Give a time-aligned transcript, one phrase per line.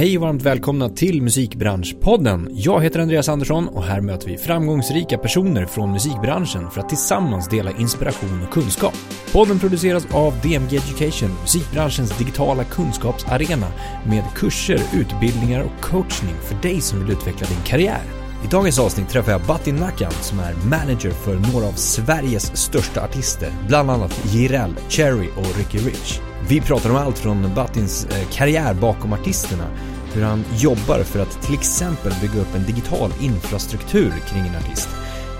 [0.00, 2.48] Hej och varmt välkomna till Musikbranschpodden.
[2.50, 7.48] Jag heter Andreas Andersson och här möter vi framgångsrika personer från musikbranschen för att tillsammans
[7.48, 8.94] dela inspiration och kunskap.
[9.32, 13.66] Podden produceras av DMG Education, musikbranschens digitala kunskapsarena
[14.06, 18.02] med kurser, utbildningar och coachning för dig som vill utveckla din karriär.
[18.44, 23.04] I dagens avsnitt träffar jag Batin Nakan som är manager för några av Sveriges största
[23.04, 26.29] artister, bland annat Jireel, Cherry och Ricky Rich.
[26.50, 29.64] Vi pratar om allt från Batins eh, karriär bakom artisterna,
[30.12, 34.88] hur han jobbar för att till exempel bygga upp en digital infrastruktur kring en artist,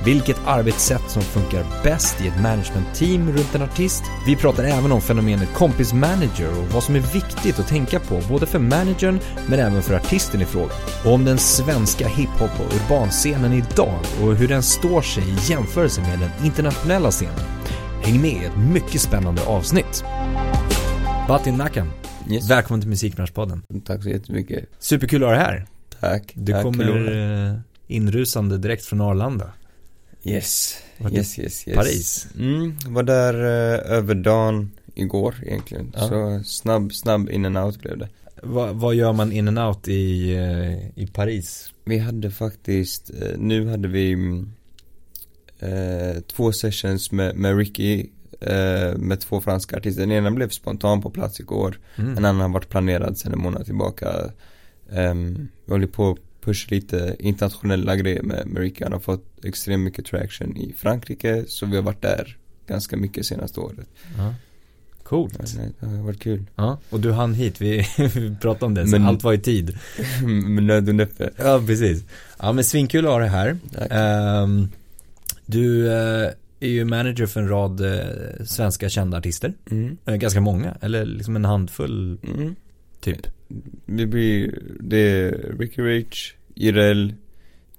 [0.05, 4.03] vilket arbetssätt som funkar bäst i ett managementteam runt en artist.
[4.27, 8.21] Vi pratar även om fenomenet kompis manager och vad som är viktigt att tänka på
[8.29, 10.73] både för managern men även för artisten i fråga.
[11.05, 16.01] Och om den svenska hiphop och urbanscenen idag och hur den står sig i jämförelse
[16.01, 17.41] med den internationella scenen.
[18.03, 20.05] Häng med i ett mycket spännande avsnitt.
[21.31, 21.87] Batin Nakan,
[22.31, 22.51] Yes.
[22.51, 23.63] välkommen till Musikbranschpodden.
[23.85, 24.65] Tack så jättemycket.
[24.79, 25.67] Superkul att ha dig här.
[26.01, 26.33] Tack.
[26.35, 27.49] Du Tack, kommer Lola.
[27.51, 27.57] eh,
[27.87, 29.53] inrusande direkt från Arlanda.
[30.25, 30.77] Yes.
[30.99, 31.77] Var det Yes, yes, yes.
[31.77, 32.27] Paris?
[32.39, 35.93] Mm, var där eh, över dagen igår egentligen.
[35.97, 36.09] Ja.
[36.09, 38.09] Så snabb, snabb in and out blev det.
[38.43, 41.73] Va, vad gör man in and out i, eh, i Paris?
[41.85, 44.53] Vi hade faktiskt, eh, nu hade vi mm,
[45.59, 48.07] eh, två sessions med, med Ricky
[48.41, 50.01] eh, med två franska artister.
[50.03, 51.79] Den ena blev spontan på plats igår.
[51.97, 52.11] Mm.
[52.19, 54.13] En annan har varit planerad sedan en månad tillbaka.
[54.93, 58.85] Um, vi håller på att pusha lite internationella grejer med, Ricky.
[58.85, 61.45] Han har fått extremt mycket traction i Frankrike.
[61.49, 63.89] Så vi har varit där ganska mycket senaste året.
[64.17, 64.35] Ja.
[65.03, 65.39] Coolt.
[65.57, 66.45] Men Det har varit kul.
[66.57, 69.39] Ja, och du hann hit, vi, vi pratade om det, så Men- allt var i
[69.39, 69.79] tid.
[70.47, 71.31] med nöd och näppe.
[71.37, 72.05] Ja, precis.
[72.39, 73.59] Ja, men svinkul att ha dig här.
[73.73, 73.89] Tack.
[73.91, 74.69] Ehm,
[75.47, 79.55] du eh, är ju manager för en rad eh, svenska kända artister.
[79.71, 79.97] Mm.
[80.07, 82.55] Eh, ganska många, eller liksom en handfull Mm.
[83.01, 83.27] typ.
[83.87, 87.15] Vi blir, det är Ricky Rich, Irel,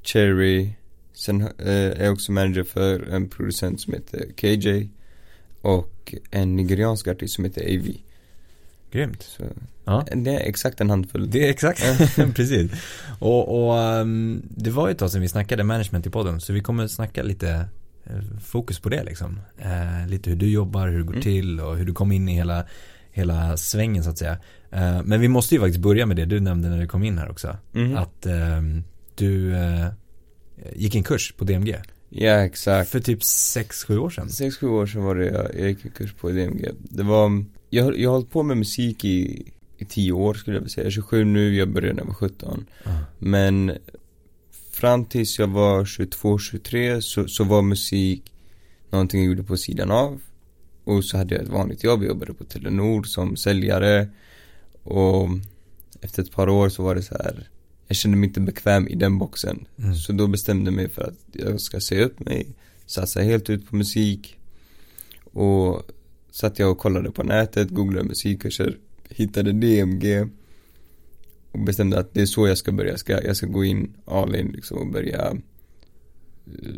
[0.04, 0.70] Cherry.
[1.14, 4.90] Sen eh, är jag också manager för en producent som heter KJ.
[5.62, 7.88] Och en nigeriansk artist som heter AV.
[8.92, 9.24] Grymt.
[9.24, 9.44] Så
[9.86, 10.06] Ja.
[10.16, 11.30] det är exakt en handfull.
[11.32, 11.84] Det är exakt,
[12.36, 12.72] precis.
[13.20, 16.54] Och, och ehm, det var ju ett tag sedan vi snackade management i podden, så
[16.54, 17.66] vi kommer snacka lite
[18.44, 19.40] fokus på det liksom.
[19.58, 21.24] Eh, lite hur du jobbar, hur det går Mm.
[21.24, 22.66] till och hur du kom in i hela,
[23.12, 24.38] hela svängen så att säga.
[24.72, 27.18] Eh, men vi måste ju faktiskt börja med det du nämnde när du kom in
[27.18, 27.58] här också.
[27.72, 27.98] Mhm.
[27.98, 28.84] Att ehm,
[29.16, 29.88] du eh,
[30.76, 31.78] gick en kurs på DMG.
[32.10, 32.90] Ja, exakt.
[32.90, 34.30] För typ 6-7 år sedan.
[34.30, 36.70] Sex, sju år sedan var det jag, jag gick en kurs på DMG.
[36.80, 39.48] Det var, jag, jag har hållit på med musik i,
[39.78, 40.84] i tio år skulle jag vilja säga.
[40.84, 42.66] Jag är 27 nu, jag började när jag var 17.
[42.84, 42.92] Ja.
[43.20, 43.72] Men
[44.82, 48.32] fram tills jag var 22, 23 så, så var musik
[48.90, 50.22] någonting jag gjorde på sidan av.
[50.84, 54.10] Och så hade jag ett vanligt jobb, jag jobbade på Telenor som säljare.
[54.84, 55.30] Och
[56.02, 57.50] efter ett par år så var det så här.
[57.88, 59.66] Jag kände mig inte bekväm i den boxen.
[59.78, 59.96] Mm.
[59.96, 62.48] Så då bestämde jag mig för att jag ska se upp mig,
[62.86, 64.38] satsa helt ut på musik.
[65.34, 65.92] Och
[66.32, 68.78] satt jag och kollade på nätet, googlade musikkurser,
[69.10, 70.28] hittade DMG.
[71.52, 73.94] Och bestämde att det är så jag ska börja, jag ska, jag ska gå in
[74.06, 75.34] all in liksom och börja eh,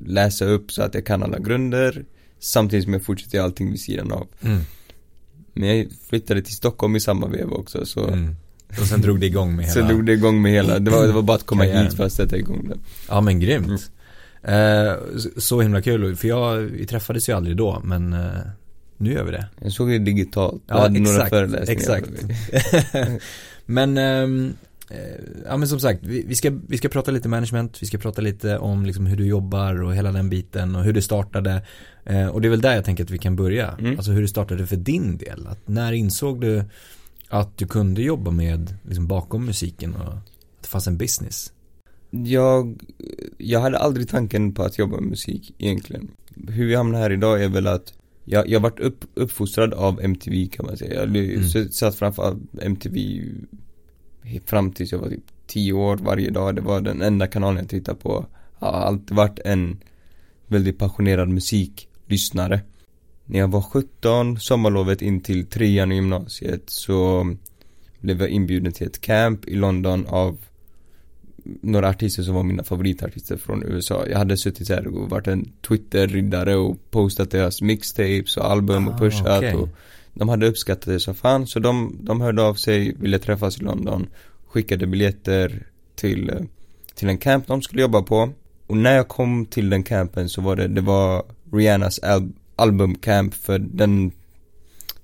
[0.06, 2.06] läsa upp så att jag kan alla grunder.
[2.40, 4.28] Samtidigt som jag fortsätter göra allting vid sidan av.
[4.42, 4.60] Mm.
[5.54, 8.36] Men jag flyttade till Stockholm i samma veva också så Mm.
[8.82, 11.14] Och sen drog det igång med hela drog det igång med hela, det var, det
[11.14, 11.86] var bara att komma Karriären.
[11.86, 12.78] hit för att sätta igång det.
[13.10, 13.92] Ja men grymt.
[14.44, 14.94] Eh,
[15.38, 18.30] så- himla kul, för jag, vi träffades ju aldrig då, men eh,
[18.98, 19.46] nu gör vi det.
[19.62, 21.80] Jag såg det digitalt, jag Ja, hade några exakt, föreläsningar.
[21.82, 22.10] exakt.
[23.66, 24.54] men, ehm,
[24.90, 24.98] eh,
[25.46, 28.22] ja men som sagt, vi, vi, ska, vi ska prata lite management, vi ska prata
[28.22, 31.62] lite om liksom hur du jobbar och hela den biten och hur det startade.
[32.06, 33.72] Eh, och det är väl där jag tänker att vi kan börja.
[33.80, 33.98] Mm.
[33.98, 35.48] Alltså hur det startade för din del.
[35.48, 36.64] Att när insåg du
[37.30, 41.54] att du kunde jobba med, liksom bakom musiken och att det fanns en business?
[42.12, 42.82] Jag,
[43.38, 46.12] jag hade aldrig tanken på att jobba med musik egentligen.
[46.48, 47.94] Hur jag hamnade här idag är väl att
[48.26, 50.94] jag, jag varit upp, uppfostrad av MTV kan man säga.
[50.94, 51.70] Jag Mm.
[51.72, 53.22] satt framför MTV
[54.46, 56.56] fram tills jag var typ 10 år varje dag.
[56.56, 58.26] Det var den enda kanalen jag tittade på.
[58.60, 59.78] Jag har alltid varit en
[60.48, 62.62] väldigt passionerad musiklyssnare.
[63.26, 67.28] När jag var 17, sommarlovet in till trean i gymnasiet så
[68.00, 70.38] blev jag inbjuden till ett camp i London av
[71.44, 74.06] några artister som var mina favoritartister från USA.
[74.10, 78.92] Jag hade suttit här och varit en Twitter-riddare och postat deras mixtapes och album Ah,
[78.92, 79.54] och pushat okej.
[79.56, 79.70] och
[80.14, 83.64] de hade uppskattat det så fan så de, de hörde av sig, ville träffas i
[83.64, 84.08] London,
[84.48, 86.36] skickade biljetter till, eh,
[86.96, 88.30] till en camp de skulle jobba på.
[88.68, 93.34] Och när jag kom till den campen så var det, det var Rihannas al albumcamp
[93.34, 94.12] för den,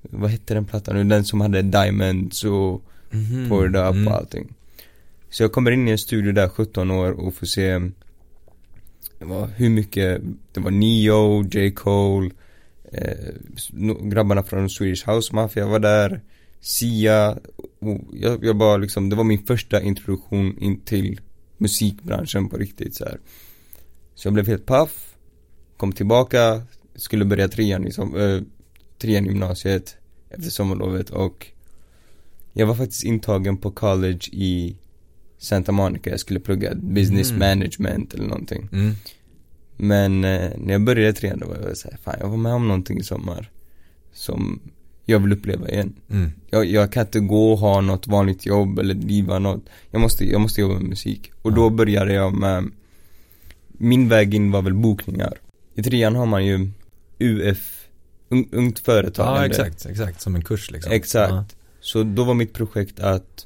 [0.01, 3.49] vad hette den plattan nu, den som hade Diamonds och Mhm.
[3.49, 4.07] Poured Up Mm.
[4.07, 4.53] och allting.
[5.29, 7.79] Så jag kommer in i en studio där 17 år och får se
[9.19, 10.21] det var hur mycket,
[10.51, 11.71] det var Neo, J.
[11.71, 12.29] Cole,
[12.91, 13.33] eh,
[14.01, 16.21] grabbarna från Swedish House Mafia var där,
[16.61, 17.39] Sia,
[18.13, 21.21] jag, jag bara liksom, det var min första introduktion in till
[21.57, 23.19] musikbranschen på riktigt så här.
[24.15, 25.15] Så jag blev helt paff,
[25.77, 26.61] kom tillbaka,
[26.95, 28.41] skulle börja trean liksom, eh,
[28.97, 29.97] trean i gymnasiet
[30.29, 31.47] efter sommarlovet och
[32.53, 34.75] jag var faktiskt intagen på college i
[35.39, 37.39] Santa Monica, jag skulle plugga business Mm.
[37.39, 38.69] management eller någonting.
[38.71, 38.93] Mm.
[39.77, 42.67] Men eh, när jag började trean då var jag såhär, fan jag var med om
[42.67, 43.49] någonting i sommar
[44.13, 44.59] som
[45.05, 45.93] jag vill uppleva igen.
[46.11, 46.31] Mm.
[46.49, 49.63] Jag, jag kan inte gå och ha något vanligt jobb eller driva något.
[49.91, 51.31] Jag måste, jag måste jobba med musik.
[51.41, 52.71] Och då började jag med,
[53.67, 55.33] min väg in var väl bokningar.
[55.75, 56.69] I trean har man ju
[57.19, 57.87] UF,
[58.29, 59.39] un, Ungt Företagande.
[59.39, 60.21] Ja, exakt, exakt.
[60.21, 60.91] Som en kurs liksom.
[60.91, 61.31] Exakt.
[61.33, 61.45] Ja.
[61.81, 63.45] Så då var mitt projekt att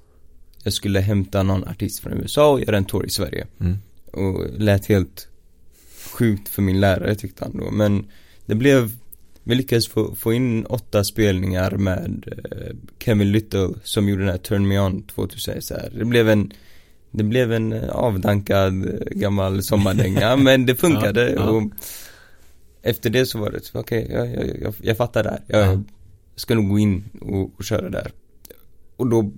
[0.63, 3.47] jag skulle hämta någon artist från USA och göra en tour i Sverige.
[3.59, 3.77] Mm.
[4.11, 5.27] Och lät helt
[6.11, 7.71] sjukt för min lärare tyckte han då.
[7.71, 8.05] Men
[8.45, 8.91] det blev,
[9.43, 14.37] vi lyckades få, få in åtta spelningar med eh, Kevin Little som gjorde den här
[14.37, 15.91] Turn Me On 2000 så här.
[15.97, 16.51] Det blev en
[17.11, 21.49] det blev en eh, avdankad eh, gammal sommardänga men det funkade Ja, ja.
[21.49, 21.63] och
[22.81, 25.41] efter det så var det så, okej, jag, jag, jag, jag fattar det här.
[25.47, 25.83] Jag Ja.
[26.35, 28.11] ska nog gå in och, och köra där.
[28.95, 29.31] Och då,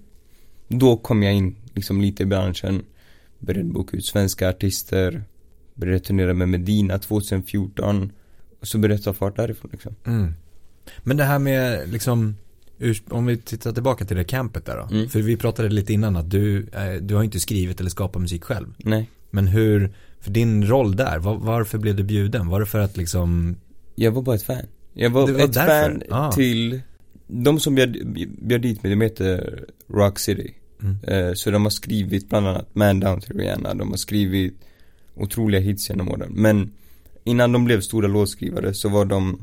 [0.67, 2.83] då kom jag in liksom lite i branschen.
[3.39, 5.23] Började boka ut svenska artister.
[5.73, 8.11] Började turnera med Medina 2014.
[8.61, 9.95] Och så började jag ta fart därifrån liksom.
[10.05, 10.33] Mm.
[11.03, 12.35] Men det här med liksom,
[13.09, 14.95] om vi tittar tillbaka till det campet där då.
[14.95, 15.09] Mm.
[15.09, 18.43] För vi pratade lite innan att du, eh, du har inte skrivit eller skapat musik
[18.43, 18.67] själv.
[18.77, 19.09] Nej.
[19.31, 22.47] Men hur, för din roll där, var, varför blev du bjuden?
[22.47, 23.55] Var det för att liksom,
[23.95, 24.65] Jag var bara ett fan.
[24.93, 25.89] Jag var, var ett därför?
[25.89, 26.31] fan Ah.
[26.31, 26.81] till
[27.27, 27.97] de som bjöd,
[28.41, 30.53] bjöd dit mig, de heter Rock City.
[30.81, 30.97] Mm.
[31.07, 34.53] Eh, så de har skrivit bland annat Man Down till Rihanna, de har skrivit
[35.15, 36.31] otroliga hits genom åren.
[36.35, 36.71] Men
[37.23, 39.39] innan de blev stora låtskrivare så var de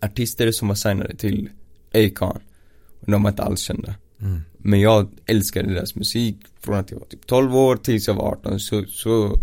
[0.00, 1.48] artister som var signade till
[1.94, 2.38] Akon.
[3.00, 3.94] Och de var inte alls kända.
[4.20, 4.40] mm.
[4.58, 8.24] Men jag älskade deras musik från att jag var typ 12 år tills jag var
[8.30, 9.38] 18 så, så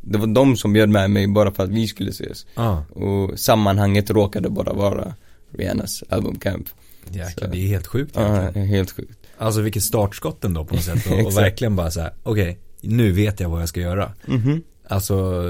[0.00, 2.46] det var de som bjöd med mig bara för att vi skulle ses.
[2.54, 5.14] ja, Och sammanhanget råkade bara vara
[5.52, 6.68] Rihannas albumcamp.
[7.10, 9.18] jäklar, Så- det är helt sjukt Ja, helt sjukt.
[9.38, 11.06] Alltså vilket startskott ändå på något sätt.
[11.12, 14.12] Och, och verkligen bara så här, okej, nu vet jag vad jag ska göra.
[14.26, 14.62] Mhm.
[14.88, 15.42] Alltså,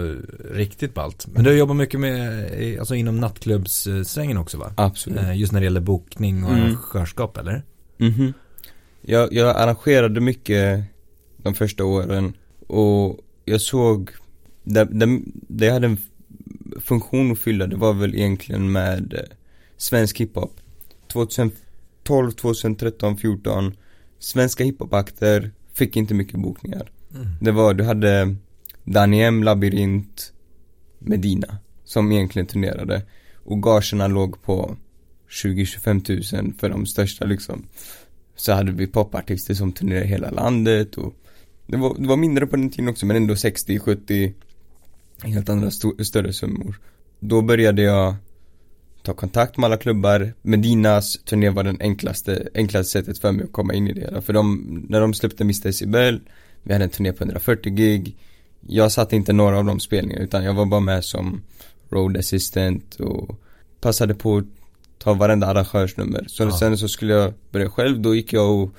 [0.53, 1.27] riktigt ballt.
[1.33, 4.73] Men du har jobbat mycket med, alltså inom nattklubbssvängen också va?
[4.77, 5.19] Absolut.
[5.19, 6.63] Eh, Just när det gäller bokning och Mm.
[6.65, 7.63] arrangörskap eller?
[7.97, 8.33] Mhm.
[9.03, 10.85] Jag, jag arrangerade mycket
[11.37, 12.33] de första åren
[12.67, 14.11] och jag såg,
[14.65, 15.99] det, det, det jag hade en
[16.81, 19.21] funktion att fylla det var väl egentligen med eh,
[19.83, 20.61] svensk hiphop.
[21.13, 23.77] 2012, 2013, 14
[24.19, 26.91] Svenska hiphopakter fick inte mycket bokningar.
[27.15, 27.27] Mm.
[27.41, 28.37] Det var, du hade
[28.85, 30.33] Danny M, Labyrint,
[30.99, 33.03] Medina som egentligen turnerade
[33.45, 34.77] och gagerna låg på
[35.45, 37.67] 20-25 tusen för de största liksom.
[38.37, 41.15] Så hade vi popartister som turnerade hela landet och
[41.67, 44.33] det var, det var mindre på den tiden också men ändå 60-70
[45.23, 46.81] helt andra sto- större summor.
[47.21, 48.15] Då började jag
[49.03, 50.33] ta kontakt med alla klubbar.
[50.43, 54.23] Medinas turné var den enklaste, enklaste sättet för mig att komma in i det.
[54.23, 55.63] För de, när de släppte Mr.
[55.63, 56.21] Decibel,
[56.63, 58.17] vi hade en turné på 140 gig.
[58.67, 61.43] Jag satt inte några av de spelningarna utan jag var bara med som
[61.91, 63.41] road assistant och
[63.81, 64.45] passade på att
[64.99, 66.25] ta varenda arrangörsnummer.
[66.29, 66.51] Så Ja.
[66.59, 68.71] sen så skulle jag börja själv, då gick jag och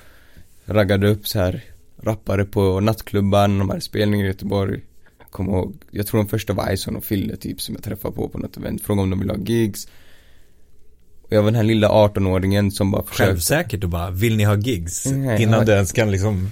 [0.64, 1.64] raggade upp så här
[2.02, 4.80] rappare på nattklubbar, de här spelningarna i Göteborg.
[5.18, 8.14] Jag kommer ihåg, jag tror de första var Ison och Fille typ som jag träffade
[8.14, 9.88] på på något event, frågade om de ville ha gigs.
[11.24, 14.44] Och jag var den här lilla 18-åringen som bara försökte Självsäkert och bara, vill ni
[14.44, 15.06] ha gigs?
[15.06, 15.64] Nej, Innan ja.
[15.64, 16.50] du ens kan liksom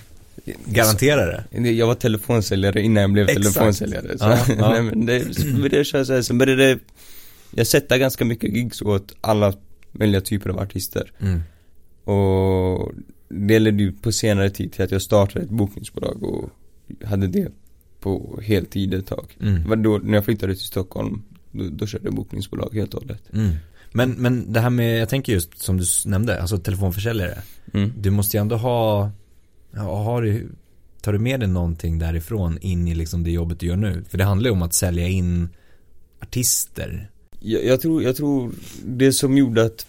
[0.65, 1.71] garantera det.
[1.71, 3.43] Jag var telefonsäljare innan jag blev Exakt.
[3.43, 4.19] telefonsäljare.
[4.19, 4.71] Så, Ja, ja.
[4.71, 6.79] nej, men det, så började jag köra så här, sen började
[7.51, 9.55] jag sätta ganska mycket gigs åt alla
[9.93, 11.13] möjliga typer av artister.
[11.19, 11.43] Mm.
[12.05, 12.93] Och
[13.29, 16.51] det ledde ju på senare tid till att jag startade ett bokningsbolag och
[17.05, 17.49] hade det
[18.01, 19.37] på heltid ett tag.
[19.41, 19.63] Mm.
[19.63, 23.03] Det var då, när jag flyttade till Stockholm, då, då körde jag bokningsbolag helt och
[23.03, 23.23] hållet.
[23.33, 23.51] Mm.
[23.93, 27.39] Men, men det här med, jag tänker just som du nämnde, alltså telefonförsäljare.
[27.75, 27.93] Mm.
[27.99, 29.11] Du måste ju ändå ha,
[29.77, 30.49] har du,
[31.01, 34.05] tar du med dig någonting därifrån in i liksom det jobbet du gör nu?
[34.09, 35.49] För det handlar ju om att sälja in
[36.21, 37.11] artister.
[37.41, 38.53] Jag, jag, tror, jag tror
[38.85, 39.87] det som gjorde att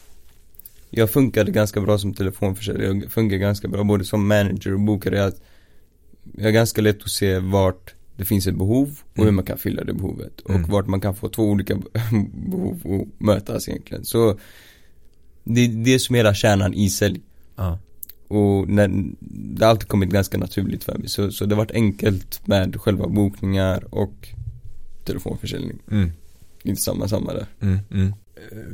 [0.90, 5.26] jag funkade ganska bra som telefonförsäljare, jag funkar ganska bra både som manager och bokare
[5.26, 5.42] att
[6.38, 9.36] jag är ganska lätt att se vart det finns ett behov och hur Mm.
[9.36, 10.70] man kan fylla det behovet och Mm.
[10.72, 11.76] vart man kan få två olika
[12.52, 14.06] behov att mötas egentligen.
[14.06, 14.38] Så
[15.44, 17.22] det är det som är hela kärnan i sälj.
[17.56, 17.80] Ja.
[18.28, 21.08] och när, det har alltid kommit ganska naturligt för mig.
[21.10, 24.30] Så, så det har varit enkelt med själva bokningar och
[25.06, 25.80] telefonförsäljning.
[25.92, 26.12] Mm.
[26.64, 27.46] Inte samma, samma där.
[27.62, 28.14] Mm, mm.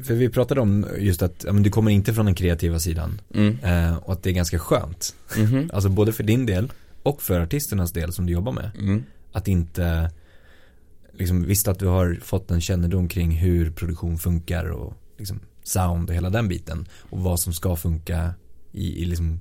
[0.03, 3.21] För vi pratade om just att ja, men du kommer inte från den kreativa sidan
[3.33, 3.57] Mm.
[3.63, 5.15] eh, och att det är ganska skönt.
[5.37, 5.69] Mhm.
[5.73, 6.71] Alltså både för din del
[7.03, 8.71] och för artisternas del som du jobbar med.
[9.31, 10.11] Att inte,
[11.11, 16.09] liksom visst att du har fått en kännedom kring hur produktion funkar och liksom sound
[16.09, 16.87] och hela den biten.
[17.09, 18.33] Och vad som ska funka
[18.71, 19.39] i, i, liksom,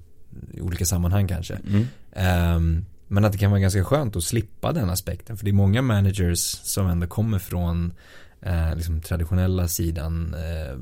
[0.55, 1.55] i olika sammanhang kanske.
[1.55, 1.87] Mm.
[2.13, 5.37] Ehm, men att det kan vara ganska skönt att slippa den aspekten.
[5.37, 7.93] För det är många managers som ändå kommer från
[8.41, 10.79] eh, liksom traditionella sidan eh,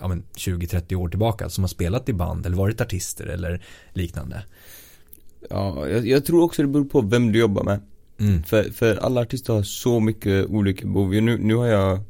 [0.00, 1.48] ja, men 20-30 år tillbaka.
[1.48, 3.62] Som har spelat i band eller varit artister eller
[3.92, 4.42] liknande.
[5.50, 7.80] Ja, jag, jag tror också det beror på vem du jobbar med.
[8.18, 8.42] Mm.
[8.42, 11.14] För, för alla artister har så mycket olika behov.
[11.14, 12.00] Nu, nu har jag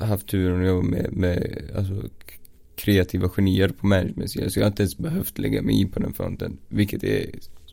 [0.00, 2.02] haft turen att jobba med, med alltså,
[2.76, 4.50] kreativa genier på managementsidan.
[4.50, 6.58] Så jag har inte ens behövt lägga mig i på den fronten.
[6.68, 7.30] Vilket är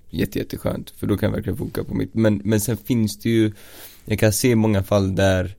[0.09, 0.89] jätte, jätteskönt.
[0.89, 2.13] För då kan jag verkligen fokusera på mitt.
[2.13, 3.51] Men, men sen finns det ju,
[4.05, 5.55] jag kan se många fall där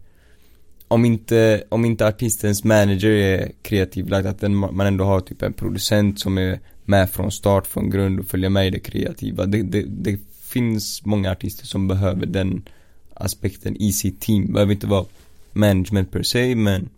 [0.89, 5.43] om inte, om inte artistens manager är kreativ lagd, att den, man ändå har typ
[5.43, 9.47] en producent som är med från start, från grund och följer med i det kreativa.
[9.47, 12.63] Det, det, det finns många artister som behöver den
[13.15, 14.53] aspekten i sitt team.
[14.53, 15.07] Behöver inte vara
[15.53, 16.89] management per se, men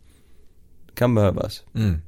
[0.95, 1.63] kan behövas.
[1.75, 1.99] Mm.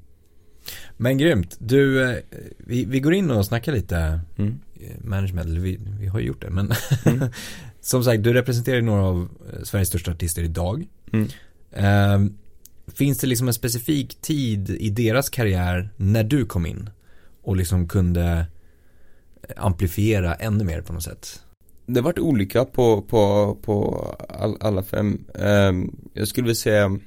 [0.96, 1.56] Men grymt.
[1.58, 2.16] Du, eh,
[2.58, 4.58] vi, vi går in och snackar lite Mm.
[4.80, 6.72] eh, management, eller vi, vi har ju gjort det, men
[7.04, 7.28] Mm.
[7.80, 10.86] som sagt, du representerar ju några av eh, Sveriges största artister idag.
[11.12, 11.28] Mm.
[11.72, 12.34] Ehm,
[12.94, 16.90] finns det liksom en specifik tid i deras karriär när du kom in
[17.42, 18.46] och liksom kunde
[19.56, 21.42] amplifiera ännu mer på något sätt?
[21.86, 25.24] Det har varit olika på, på, på all, alla fem.
[25.34, 26.98] Ehm, jag skulle vilja säga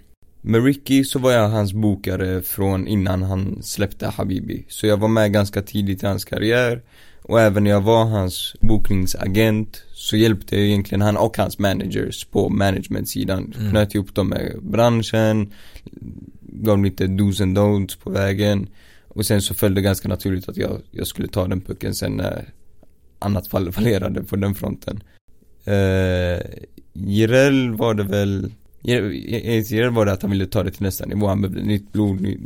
[0.42, 4.66] med Ricky så var jag hans bokare från innan han släppte Habibi.
[4.68, 6.82] Så jag var med ganska tidigt i hans karriär.
[7.22, 12.26] Och även när jag var hans bokningsagent så hjälpte jag egentligen han och hans managers
[12.26, 13.54] på managementsidan.
[13.58, 13.72] Mm.
[13.72, 15.54] Knöt ihop dem med branschen,
[16.42, 18.68] gav lite dos and don'ts på vägen.
[19.16, 22.12] Och sen så följde det ganska naturligt att jag, jag skulle ta den pucken sen
[22.12, 22.54] när
[23.20, 25.04] annat fall fallerade på den fronten.
[25.64, 26.40] Eh,
[26.94, 28.52] Jireel var det väl
[28.88, 31.92] Enligt Jireel var det att han ville ta det till nästa nivå, han behövde nytt
[31.92, 32.40] blod, ny,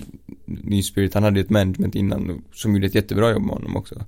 [0.46, 3.76] ny spirit, han hade ju ett management innan som gjorde ett jättebra jobb med honom
[3.76, 4.06] också.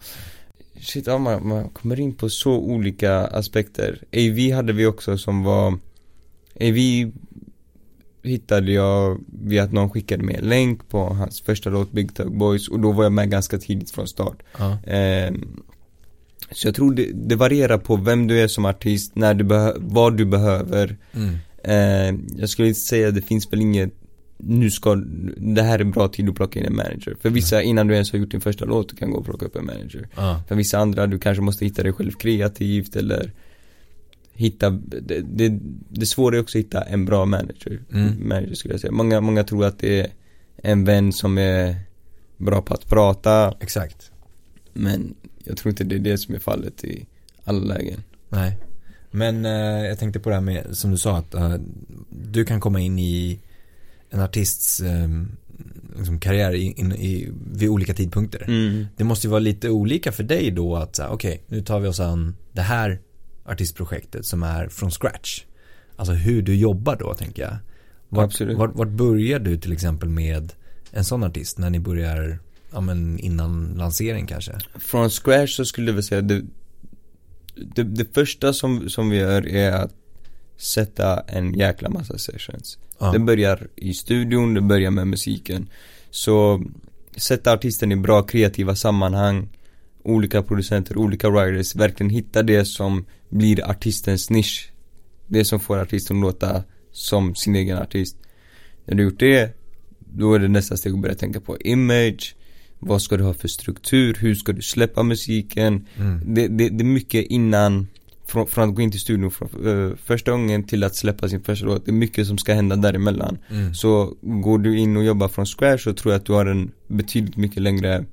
[0.80, 4.04] Shit, ja, man, man kommer in på så olika aspekter.
[4.14, 5.68] AV hade vi också som var
[6.62, 7.12] AV
[8.24, 12.38] hittade jag via att någon skickade med en länk på hans första låt Big Tug
[12.38, 14.78] Boys och då var jag med ganska tidigt från start Ja.
[14.88, 15.62] Ehm,
[16.52, 19.44] Så jag tror det, det varierar på vem du är som artist, när du
[19.78, 21.36] vad du behöver Mm.
[21.64, 23.94] Ehm, Jag skulle inte säga att det finns väl inget
[24.38, 24.96] Nu ska,
[25.38, 28.12] det här är bra tid att plocka in en manager För vissa, innan du ens
[28.12, 30.44] har gjort din första låt, du kan gå och plocka upp en manager Ja.
[30.48, 33.32] För vissa andra, du kanske måste hitta dig själv kreativt eller
[34.34, 35.60] Hitta, det, det,
[35.90, 38.28] det svåra är också att hitta en bra manager Mm.
[38.28, 40.08] Manager skulle jag säga Många, många tror att det är
[40.58, 41.76] en vän som är
[42.38, 44.12] bra på att prata Exakt.
[44.74, 47.06] Men jag tror inte det är det som är fallet i
[47.44, 48.58] alla lägen Nej.
[49.12, 51.56] Men eh, jag tänkte på det här med, som du sa, att eh,
[52.10, 53.40] du kan komma in i
[54.10, 55.10] en artists eh,
[55.98, 58.44] liksom karriär i, in, i, vid olika tidpunkter.
[58.48, 58.86] mm.
[58.98, 62.00] Det måste ju vara lite olika för dig då att okej, nu tar vi oss
[62.00, 63.00] an det här
[63.46, 65.44] artistprojektet som är från scratch.
[65.96, 67.58] Alltså hur du jobbar då, tänker jag.
[68.10, 68.58] Vart, Absolut.
[68.58, 70.54] Vart, vart börjar du till exempel med
[70.92, 72.40] en sån artist när ni börjar,
[72.72, 74.52] ja men innan lansering kanske?
[74.76, 76.42] Från scratch så skulle jag väl säga det,
[77.56, 79.94] det, det första som, som vi gör är att
[80.58, 82.78] sätta en jäkla massa sessions.
[83.00, 83.12] Ja.
[83.12, 85.70] Det börjar i studion, det börjar med musiken.
[86.10, 86.64] Så
[87.18, 89.50] sätta artisten i bra kreativa sammanhang,
[90.04, 94.72] olika producenter, olika writers, verkligen hitta det som blir artistens nisch.
[95.28, 98.18] Det som får artisten att låta som sin egen artist.
[98.86, 99.58] När du gjort det,
[100.00, 102.36] då är det nästa steg att börja tänka på image,
[102.80, 105.88] vad ska du ha för struktur, hur ska du släppa musiken.
[105.96, 106.34] Mm.
[106.36, 107.88] Det, det, det är mycket innan,
[108.28, 111.42] från, från att gå in till studion från, eh, första gången till att släppa sin
[111.42, 111.86] första låt.
[111.86, 113.38] Det är mycket som ska hända däremellan.
[113.50, 113.74] Mm.
[113.74, 116.72] Så går du in och jobbar från scratch så tror jag att du har en
[116.88, 118.06] betydligt mycket längre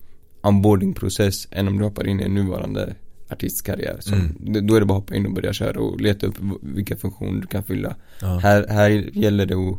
[0.42, 2.94] onboardingprocess än om du hoppar in i en nuvarande
[3.30, 3.97] artistkarriär.
[4.00, 4.66] Så Mm.
[4.66, 7.40] Då är det bara att hoppa in och börja köra och leta upp vilka funktioner
[7.40, 7.97] du kan fylla.
[8.20, 8.38] Ja.
[8.38, 9.78] Här, här gäller det att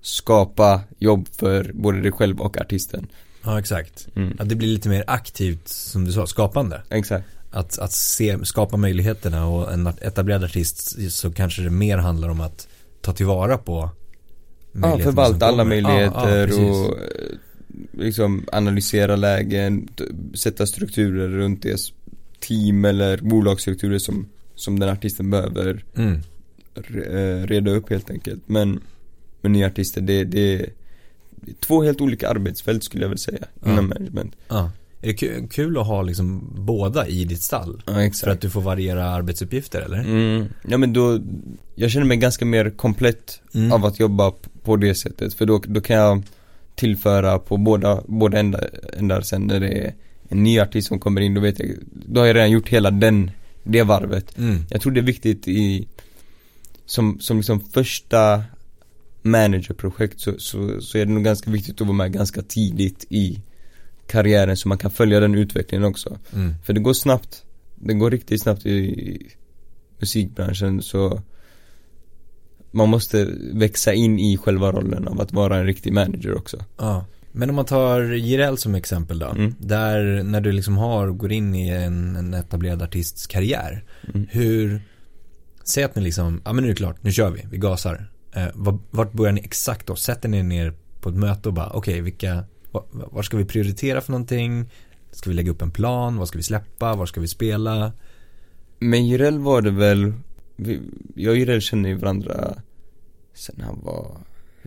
[0.00, 3.06] skapa jobb för både dig själv och artisten.
[3.44, 4.08] ja, exakt.
[4.14, 4.36] Mm.
[4.38, 6.82] Att det blir lite mer aktivt, som du sa, skapande.
[6.90, 7.26] Exakt.
[7.50, 12.40] Att, att se, skapa möjligheterna och en etablerad artist så kanske det mer handlar om
[12.40, 12.68] att
[13.00, 13.90] ta tillvara på
[14.82, 15.76] Ja, förvalta alla kommer.
[15.76, 17.38] Ja, ja, möjligheter och eh,
[17.92, 19.88] liksom analysera lägen,
[20.34, 21.80] sätta strukturer runt det
[22.46, 26.20] team eller bolagsstrukturer som, som den artisten behöver Mm.
[26.76, 28.42] eh, reda upp helt enkelt.
[28.46, 28.80] Men
[29.40, 30.70] med nya artister, det, det är
[31.60, 33.72] två helt olika arbetsfält skulle jag väl säga Ja.
[33.72, 34.36] inom management.
[34.48, 34.70] Ja.
[35.02, 37.82] Är det kul, att ha liksom båda i ditt stall?
[37.86, 38.32] Ja För exakt.
[38.32, 39.98] att du får variera arbetsuppgifter eller?
[39.98, 41.20] Mm, ja men då,
[41.74, 43.72] jag känner mig ganska mer komplett Mm.
[43.72, 45.34] av att jobba på det sättet.
[45.34, 46.22] För då, då kan jag
[46.74, 49.94] tillföra på båda, båda ändar, ändar sen när det är
[50.28, 52.90] en ny artist som kommer in, då vet jag, då har jag redan gjort hela
[52.90, 53.30] den,
[53.62, 54.38] det varvet.
[54.38, 54.64] Mm.
[54.70, 55.88] Jag tror det är viktigt i,
[56.86, 58.44] som, som liksom första
[59.22, 63.40] managerprojekt så, så, så är det nog ganska viktigt att vara med ganska tidigt i
[64.06, 66.18] karriären så man kan följa den utvecklingen också.
[66.34, 66.54] Mm.
[66.64, 69.32] För det går snabbt, det går riktigt snabbt i
[69.98, 71.22] musikbranschen så
[72.70, 76.64] man måste växa in i själva rollen av att vara en riktig manager också.
[76.76, 77.04] Ja.
[77.38, 79.26] Men om man tar Jireel som exempel då.
[79.26, 79.54] Mm.
[79.58, 83.84] Där när du liksom har, går in i en, en etablerad artists karriär.
[84.14, 84.26] Mm.
[84.30, 84.80] Hur,
[85.64, 88.10] säg att ni liksom, ja men nu är det klart, nu kör vi, vi gasar.
[88.32, 89.96] Eh, var- vart börjar ni exakt då?
[89.96, 93.44] Sätter ni er ner på ett möte och bara, okej vilka, var, var ska vi
[93.44, 94.70] prioritera för någonting?
[95.10, 96.16] Ska vi lägga upp en plan?
[96.16, 96.94] Vad ska vi släppa?
[96.94, 97.92] Var ska vi spela?
[98.78, 100.12] Men Jireel var det väl,
[100.56, 100.80] vi,
[101.14, 102.54] jag och Jireel känner ju varandra
[103.34, 104.16] sen han var,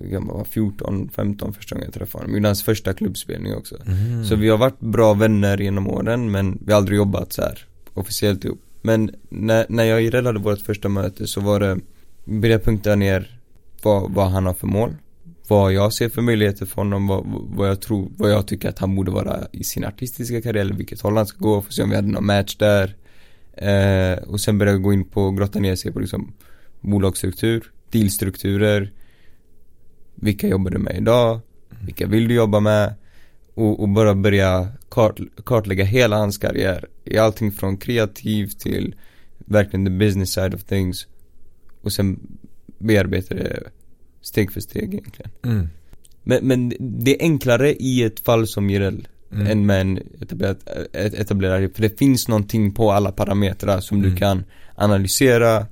[0.03, 2.35] gammal var 14, 15 första gången jag träffade honom.
[2.35, 3.77] Gjorde hans första klubbspelning också.
[3.85, 4.25] Mm.
[4.25, 7.65] Så vi har varit bra vänner genom åren men vi har aldrig jobbat så här
[7.93, 8.61] officiellt ihop.
[8.81, 11.79] Men när, när jag och Jireel hade vårt första möte så var det,
[12.25, 13.39] började punkta ner
[13.83, 14.95] vad, vad han har för mål.
[15.47, 17.25] Vad jag ser för möjligheter för honom, vad,
[17.55, 20.73] vad jag tror, vad jag tycker att han borde vara i sin artistiska karriär eller
[20.73, 22.95] vilket håll han ska gå, för se om vi hade någon match där.
[23.53, 26.33] Eh, och sen började jag gå in på grotta ner sig på liksom
[26.81, 28.91] bolagsstruktur, dealstrukturer,
[30.21, 31.39] vilka jobbar du med idag,
[31.85, 32.93] vilka vill du jobba med
[33.53, 38.95] och, och bara börja kart, kartlägga hela hans karriär i allting från kreativ till
[39.37, 41.07] verkligen the business side of things
[41.81, 42.19] och sen
[42.79, 43.63] bearbeta det
[44.21, 45.31] steg för steg egentligen.
[45.43, 45.69] Mm.
[46.23, 49.47] Men, men det är enklare i ett fall som Jireel Mm.
[49.47, 50.57] än med en etablerad,
[50.93, 54.09] etablerad för det finns någonting på alla parametrar som Mm.
[54.09, 54.43] du kan
[54.75, 55.65] analysera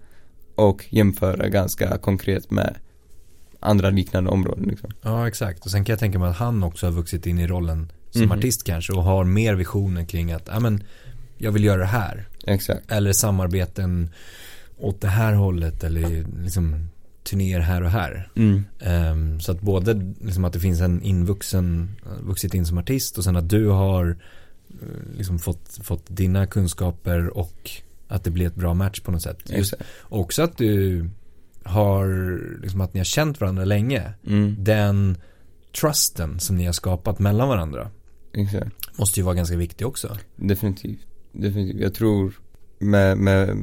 [0.55, 2.75] och jämföra ganska konkret med
[3.59, 4.89] andra liknande områden liksom.
[5.01, 5.65] Ja, exakt.
[5.65, 8.21] Och sen kan jag tänka mig att han också har vuxit in i rollen som
[8.21, 8.31] Mhm.
[8.31, 10.83] artist kanske och har mer visioner kring att, ja men,
[11.37, 12.27] jag vill göra det här.
[12.47, 12.91] Exakt.
[12.91, 14.09] Eller samarbeten
[14.77, 16.89] åt det här hållet eller liksom
[17.23, 18.29] turnéer här och här.
[18.35, 18.63] Mm.
[18.79, 23.23] Ehm, så att både liksom att det finns en invuxen, vuxit in som artist och
[23.23, 24.17] sen att du har
[24.69, 27.71] eh, liksom fått, fått dina kunskaper och
[28.07, 29.37] att det blir ett bra match på något sätt.
[29.49, 31.09] Just, också att du
[31.67, 34.13] har, liksom att ni har känt varandra länge.
[34.27, 34.56] Mm.
[34.60, 35.17] Den
[35.82, 37.91] trusten som ni har skapat mellan varandra
[38.34, 38.97] Exakt.
[38.99, 40.17] måste ju vara ganska viktig också.
[40.36, 40.99] Definitivt.
[41.32, 41.82] Definitivt.
[41.82, 42.34] Jag tror
[42.80, 43.58] med, med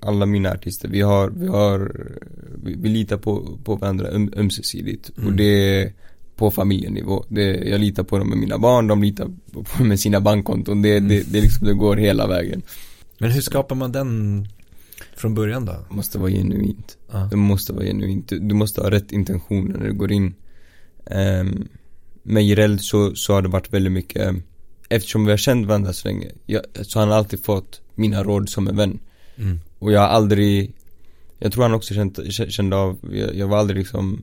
[0.00, 2.06] alla mina artister, vi har, vi har,
[2.64, 5.10] vi, vi litar på, på varandra öm, ömsesidigt.
[5.16, 5.28] Mm.
[5.28, 5.44] Och det
[5.82, 5.92] är
[6.36, 7.24] på familjenivå.
[7.28, 10.82] Det, jag litar på dem med mina barn, de litar på, med sina bankkonton.
[10.82, 11.08] Det, Mm.
[11.08, 12.62] det, det, liksom, det går hela vägen.
[13.18, 14.46] Men hur skapar man den
[15.16, 15.74] från början då?
[15.90, 16.96] Måste vara genuint.
[17.12, 17.28] Ja.
[17.30, 18.28] Det måste vara genuint.
[18.28, 20.34] Du, måste ha rätt intentioner när du går in.
[21.40, 21.68] Um,
[22.22, 24.34] med Jireel så, så har det varit väldigt mycket,
[24.88, 28.48] eftersom vi har känt varandra så länge, jag, så har han alltid fått mina råd
[28.48, 28.98] som en vän.
[29.36, 29.60] Mm.
[29.78, 30.72] Och jag har aldrig
[31.38, 34.22] Jag tror han också känt, kände av, jag, jag var aldrig liksom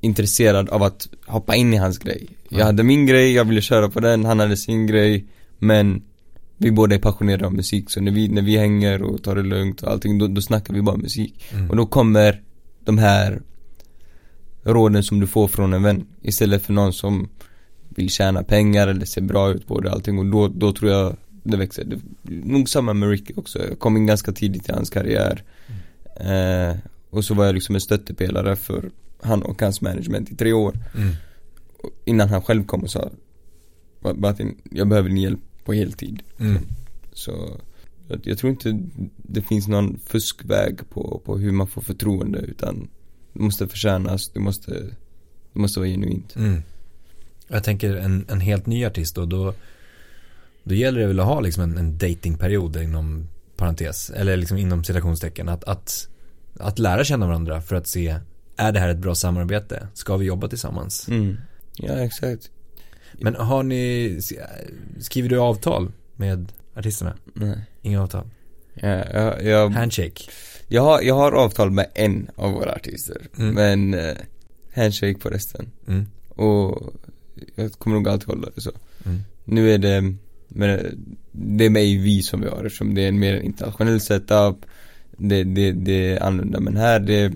[0.00, 2.64] Intresserad av att hoppa in i hans grej Jag Ja.
[2.64, 5.26] hade min grej, jag ville köra på den, han hade sin grej
[5.58, 6.02] Men
[6.56, 9.42] Vi båda är passionerade av musik så när vi, när vi hänger och tar det
[9.42, 11.70] lugnt och allting då, då snackar vi bara musik Mm.
[11.70, 12.42] Och då kommer
[12.84, 13.42] de här
[14.62, 17.28] Råden som du får från en vän Istället för någon som
[17.88, 20.90] Vill tjäna pengar eller ser bra ut på det och allting och då, då tror
[20.90, 21.84] jag det växer.
[21.84, 23.58] Det, nog samma med Ricky också.
[23.68, 25.42] Jag kom in ganska tidigt i hans karriär.
[26.20, 26.76] Eh,
[27.10, 28.90] och så var jag liksom en stöttepelare för
[29.22, 30.78] han och hans management i tre år.
[30.94, 31.14] Mm.
[32.04, 33.10] Innan han själv kom och sa
[34.14, 36.22] Martin, jag behöver din hjälp på heltid.
[36.38, 36.62] Mm.
[37.12, 37.60] Så
[38.08, 38.80] jag, jag tror inte
[39.16, 42.88] det finns någon fuskväg på, på hur man får förtroende utan
[43.32, 44.72] det måste förtjänas, det måste,
[45.52, 46.36] det måste vara genuint.
[46.36, 46.62] Mm.
[47.48, 49.54] Jag tänker en, en helt ny artist då, då,
[50.62, 54.84] då gäller det väl att ha liksom en, en datingperiod inom parentes, eller liksom inom
[54.84, 56.08] citationstecken, att, att,
[56.60, 58.18] att lära känna varandra för att se,
[58.56, 59.88] är det här ett bra samarbete?
[59.94, 61.08] Ska vi jobba tillsammans?
[61.08, 61.36] Mm.
[61.76, 62.50] Ja, exakt.
[63.20, 64.20] Men har ni,
[65.00, 67.14] skriver du avtal med artisterna?
[67.34, 67.58] Nej.
[67.82, 68.30] Inga avtal?
[68.74, 70.22] Ja, jag, jag, Handshake?
[70.68, 73.16] jag, har, jag har avtal med en av våra artister.
[73.38, 73.54] Mm.
[73.54, 74.16] Men eh,
[74.74, 75.70] handshake på resten.
[75.88, 76.06] Mm.
[76.28, 76.92] Och
[77.54, 78.72] jag kommer nog alltid hålla det så.
[79.04, 79.20] Mm.
[79.44, 80.14] Nu är det,
[80.48, 80.98] men
[81.32, 84.56] det är mig vi som vi har eftersom det är en mer internationell setup.
[85.16, 87.32] Det, det, det är annorlunda men här det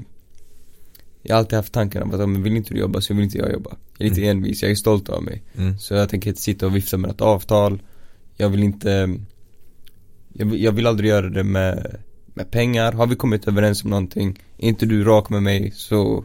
[1.29, 3.39] Jag har alltid haft tanken om att om vill inte du jobba så vill inte
[3.39, 3.71] jag jobba.
[3.99, 4.37] Jag är lite Mm.
[4.37, 5.43] envis, jag är stolt av mig.
[5.57, 5.79] Mm.
[5.79, 7.83] Så jag tänker inte sitta och vifta med ett avtal.
[8.37, 9.19] Jag vill inte
[10.33, 11.97] jag vill, jag vill aldrig göra det med,
[12.35, 12.93] med pengar.
[12.93, 16.25] Har vi kommit överens om någonting, är inte du rak med mig så,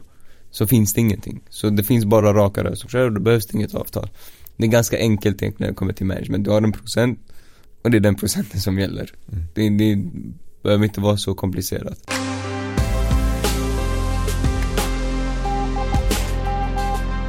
[0.50, 1.40] så finns det ingenting.
[1.48, 4.10] Så det finns bara raka röster och då behövs det inget avtal.
[4.56, 6.44] Det är ganska enkelt egentligen när det kommer till management.
[6.44, 7.18] Du har en procent
[7.82, 9.12] och det är den procenten som gäller.
[9.32, 9.44] Mm.
[9.54, 10.10] Det, det
[10.62, 12.10] behöver inte vara så komplicerat.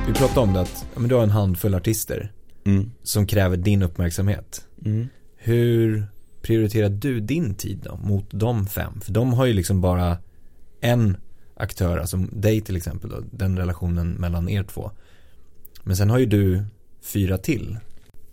[0.08, 2.32] Vi pratade om det att men du har en handfull artister
[2.66, 2.92] Mm.
[3.04, 4.68] som kräver din uppmärksamhet.
[4.86, 5.08] Mm.
[5.36, 6.08] Hur
[6.42, 9.02] prioriterar du din tid då mot de fem?
[9.02, 10.18] För de har ju liksom bara
[10.82, 11.18] en
[11.56, 14.92] aktör, alltså dig till exempel då, den relationen mellan er två.
[15.84, 16.64] Men sen har ju du
[17.02, 17.78] fyra till.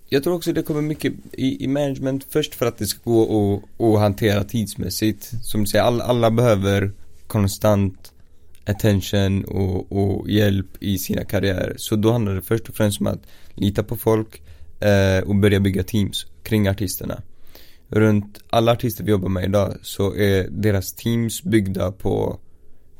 [0.08, 3.62] Jag tror också det kommer mycket i, i management först för att det ska gå
[3.78, 5.30] att, hantera tidsmässigt.
[5.42, 6.92] Som du säger, alla, alla behöver
[7.26, 8.01] konstant
[8.66, 11.74] attention och, och hjälp i sina karriärer.
[11.76, 13.22] Så då handlar det först och främst om att
[13.54, 14.42] lita på folk
[14.80, 17.22] eh, och börja bygga teams kring artisterna.
[17.88, 22.40] Runt alla artister vi jobbar med idag så är deras teams byggda på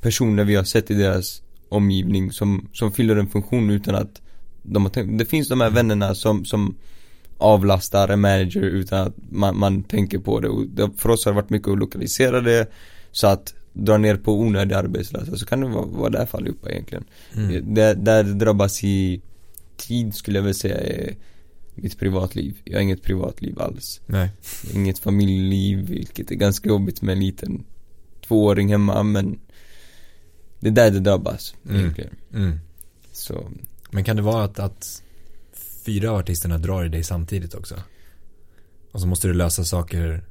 [0.01, 4.22] personer vi har sett i deras omgivning som, som fyller en funktion utan att
[4.62, 6.77] de har tänkt, det finns de här vännerna som, som
[7.38, 11.33] avlastar en manager utan att man, man tänker på det och det, för oss har
[11.33, 12.70] det varit mycket att lokalisera det
[13.12, 17.05] så att dra ner på onödiga arbetslösa så kan det vara, vara där allihopa egentligen.
[17.35, 17.75] Mm.
[17.75, 19.21] Där det drabbas i
[19.77, 21.15] tid skulle jag väl säga är
[21.75, 22.57] mitt privatliv.
[22.65, 24.01] Jag har inget privatliv alls.
[24.07, 24.31] Nej.
[24.75, 27.65] Inget familjeliv, vilket är ganska jobbigt med en liten
[28.27, 29.39] tvååring hemma men
[30.61, 31.81] det är där det drabbas Mm.
[31.81, 32.11] egentligen.
[32.35, 32.59] Mm.
[33.13, 33.51] Så
[33.91, 35.03] Men kan det vara att, att
[35.85, 37.75] fyra av artisterna drar i dig samtidigt också?
[38.93, 40.25] Och så måste du lösa saker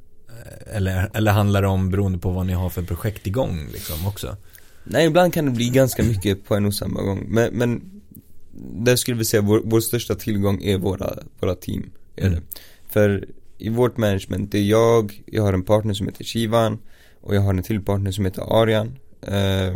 [0.65, 4.37] eller, eller handlar det om beroende på vad ni har för projekt igång liksom också?
[4.83, 7.25] Nej, ibland kan det bli ganska mycket på en och samma gång.
[7.27, 8.01] Men, men
[8.85, 11.91] där skulle vi säga vår, vår största tillgång är våra, våra team.
[12.15, 12.43] Är Mm.
[12.89, 13.25] För
[13.57, 16.79] i vårt management, det är jag, jag har en partner som heter Shivan
[17.21, 18.87] och jag har en till partner som heter Arian.
[19.21, 19.75] Eh,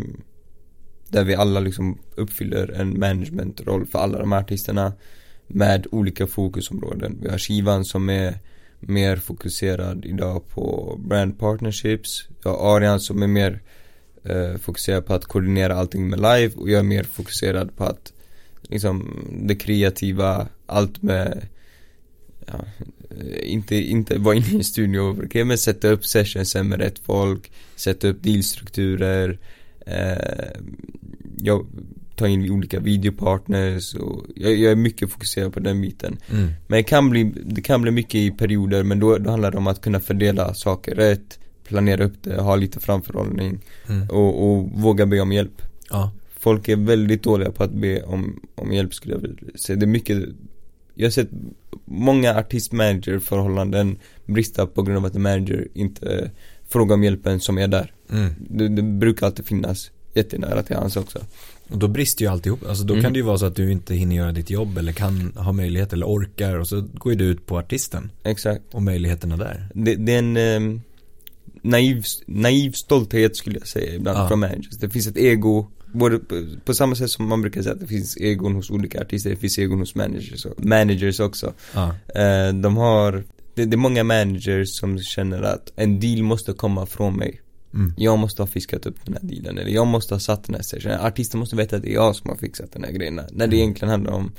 [1.09, 4.93] där vi alla liksom uppfyller en managementroll för alla de här artisterna
[5.47, 7.17] med olika fokusområden.
[7.21, 8.39] Vi har Shivan som är
[8.87, 12.27] mer fokuserad idag på brand partnerships.
[12.43, 13.61] Jag har Arian som är mer
[14.23, 18.13] eh, fokuserad på att koordinera allting med live och jag är mer fokuserad på att
[18.61, 21.47] liksom det kreativa, allt med
[22.45, 22.65] ja,
[23.09, 26.99] eh, inte, inte vara inne i en studio okay, men sätta upp sessionsen med rätt
[26.99, 29.39] folk, sätta upp dealstrukturer
[29.85, 30.61] eh,
[31.37, 31.67] jag
[32.15, 36.47] tar in olika videopartners och jag, jag är mycket fokuserad på den biten Mm.
[36.67, 39.57] men det kan bli, det kan bli mycket i perioder men då, då handlar det
[39.57, 44.09] om att kunna fördela saker rätt Planera upp det, ha lite framförhållning Mm.
[44.09, 46.11] och, och våga be om hjälp Ja.
[46.39, 49.75] Folk är väldigt dåliga på att be om, om hjälp skulle jag vilja säga.
[49.79, 50.23] Det är mycket
[50.95, 51.29] Jag har sett
[51.85, 56.31] många artist-manager-förhållanden brista på grund av att en manager inte
[56.67, 57.93] frågar om hjälpen som är där.
[58.11, 58.33] Mm.
[58.49, 61.19] Det, det brukar alltid finnas jättenära till hans också.
[61.69, 62.59] Och då brister ju alltihop.
[62.69, 63.03] Alltså då Mm.
[63.03, 65.51] kan det ju vara så att du inte hinner göra ditt jobb eller kan ha
[65.51, 68.61] möjlighet eller orkar och så går ju du ut på artisten Exakt.
[68.71, 69.69] och möjligheterna där.
[69.73, 70.79] Det, det är en eh,
[71.61, 74.27] naiv, naiv stolthet skulle jag säga ibland Ja.
[74.27, 74.77] från managers.
[74.79, 77.87] Det finns ett ego Både på, på samma sätt som man brukar säga att det
[77.87, 81.53] finns egon hos olika artister, det finns egon hos managers, och, managers också.
[81.73, 81.87] Ja.
[82.15, 83.23] Eh, de har,
[83.55, 87.41] det, det är många managers som känner att en deal måste komma från mig.
[87.75, 87.93] Mm.
[87.97, 90.61] Jag måste ha fiskat upp den här dealen, eller jag måste ha satt den här
[90.61, 90.99] sessionen.
[90.99, 93.15] Artisten måste veta att det är jag som har fixat den här grejen.
[93.15, 93.53] När det Mm.
[93.53, 94.31] egentligen handlar om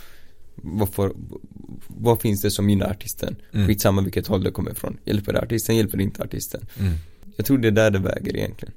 [0.56, 1.12] vad, får,
[1.88, 3.36] vad finns det som gynnar artisten?
[3.52, 3.66] Mm.
[3.66, 4.98] Skitsamma vilket håll det kommer ifrån.
[5.04, 6.66] Hjälper det artisten, hjälper det inte artisten?
[6.78, 6.92] Mm.
[7.36, 8.74] Jag tror det är där det väger egentligen.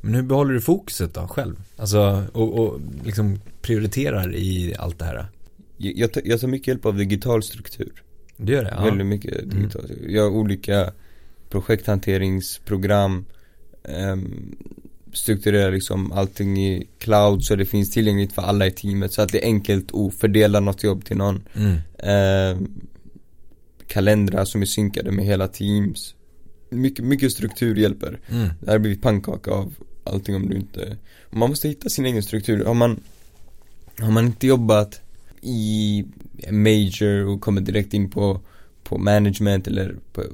[0.00, 1.56] Men hur behåller du fokuset då själv?
[1.76, 5.26] Alltså, och, och liksom prioriterar i allt det här?
[5.76, 8.02] Jag, jag, tar, jag tar mycket hjälp av digital struktur.
[8.36, 8.74] Du gör det?
[8.76, 8.84] Ja.
[8.84, 9.56] Väldigt mycket Mm.
[9.56, 9.90] digitalt.
[10.08, 10.92] Jag har olika
[11.48, 13.24] projekthanteringsprogram
[13.82, 14.56] um,
[15.12, 19.32] strukturerar liksom allting i cloud så det finns tillgängligt för alla i teamet så att
[19.32, 21.42] det är enkelt att fördela något jobb till någon.
[21.54, 21.78] Mm.
[21.98, 22.80] Ehm,
[23.86, 26.14] kalendrar som är synkade med hela teams.
[26.70, 28.20] Mycket, mycket struktur hjälper.
[28.28, 28.48] Mm.
[28.60, 30.96] Det här blivit pannkaka av allting om du inte
[31.30, 32.64] Man måste hitta sin egen struktur.
[32.64, 33.00] Har man
[33.98, 35.00] Har man inte jobbat
[35.42, 36.04] i
[36.50, 38.40] major och kommer direkt in på
[38.82, 40.24] På management eller på,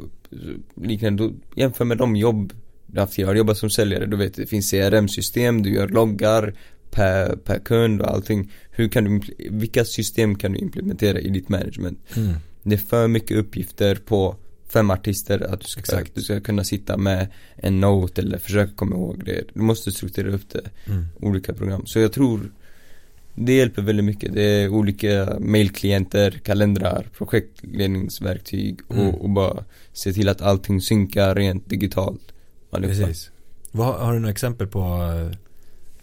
[0.75, 2.53] liknande, då jämför med de jobb
[3.01, 3.23] haft.
[3.23, 6.55] Har jobbat som säljare, du vet det finns CRM-system, du gör loggar
[6.91, 8.53] per, per kund och allting.
[8.71, 11.99] Hur kan du, vilka system kan du implementera i ditt management?
[12.17, 12.35] Mm.
[12.63, 14.37] Det är för mycket uppgifter på
[14.69, 16.15] fem artister att du ska, Exakt.
[16.15, 19.45] du ska kunna sitta med en note eller försöka komma ihåg det.
[19.55, 21.05] Du måste strukturera upp det, Mm.
[21.21, 21.87] olika program.
[21.87, 22.41] Så jag tror
[23.35, 24.35] det hjälper väldigt mycket.
[24.35, 29.15] Det är olika mailklienter, kalendrar, projektledningsverktyg och, Mm.
[29.15, 32.33] och bara se till att allting synkar rent digitalt.
[32.77, 33.07] Allihopa.
[33.07, 33.31] Precis.
[33.73, 35.39] Vad, har du några exempel på eh,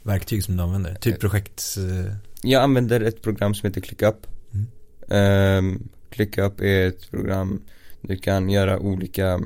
[0.03, 0.95] verktyg som du använder?
[0.95, 1.63] Typ projekt...
[1.77, 4.27] eh, Jag använder ett program som heter ClickUp.
[4.53, 5.65] Mm.
[5.65, 7.61] Um, ClickUp är ett program
[8.01, 9.41] du kan göra olika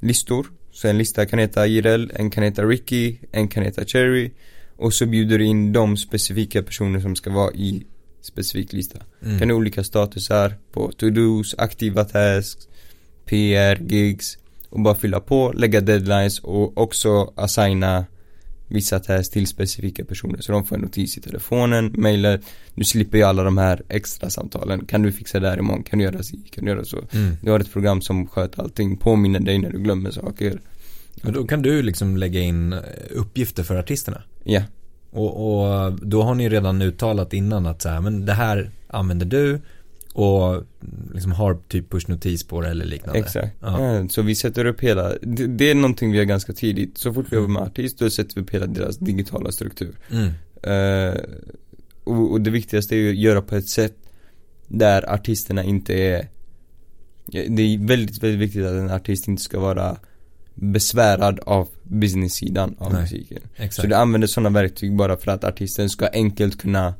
[0.00, 0.46] listor.
[0.72, 4.30] Så en lista kan heta Jireel, en kan heta Ricky, en kan heta Cherry.
[4.76, 7.86] Och så bjuder du in de specifika personer som ska vara i
[8.22, 8.98] specifik lista.
[9.22, 9.38] Mm.
[9.38, 12.68] Kan ha olika statusar på to-dos, aktiva tasks,
[13.24, 14.38] PR, gigs.
[14.70, 18.04] Och bara fylla på, lägga deadlines och också assigna
[18.68, 20.40] vissa tasks till specifika personer.
[20.40, 22.40] Så de får en notis i telefonen, mailet.
[22.74, 24.84] Du slipper ju alla de här extra samtalen.
[24.84, 25.82] Kan du fixa det här imorgon?
[25.82, 26.36] Kan du göra så?
[26.50, 26.98] Kan du göra så?
[27.12, 27.36] Mm.
[27.42, 30.60] Du har ett program som sköter allting, påminner dig när du glömmer saker.
[31.24, 32.78] Och då kan du liksom lägga in eh,
[33.10, 34.22] uppgifter för artisterna.
[34.44, 34.62] Ja,
[35.10, 39.26] Och, och då har ni redan uttalat innan att så här, men det här använder
[39.26, 39.60] du
[40.12, 40.64] och
[41.14, 43.18] liksom har typ pushnotis på det eller liknande.
[43.18, 43.56] exakt.
[43.60, 44.08] Ja.
[44.08, 46.98] Så vi sätter upp hela, det, det är någonting vi gör ganska tidigt.
[46.98, 49.94] Så fort vi jobbar med artist, då sätter vi upp hela deras digitala struktur.
[50.10, 50.30] Mm.
[50.62, 51.20] Eh,
[52.04, 53.96] och, och det viktigaste är ju att göra på ett sätt
[54.68, 56.28] där artisterna inte är
[57.26, 59.96] Det är väldigt, väldigt viktigt att en artist inte ska vara
[60.54, 63.42] besvärad av business-sidan av Nej, musiken.
[63.56, 63.74] Exakt.
[63.74, 66.94] Så du använder sådana verktyg bara för att artisten ska enkelt kunna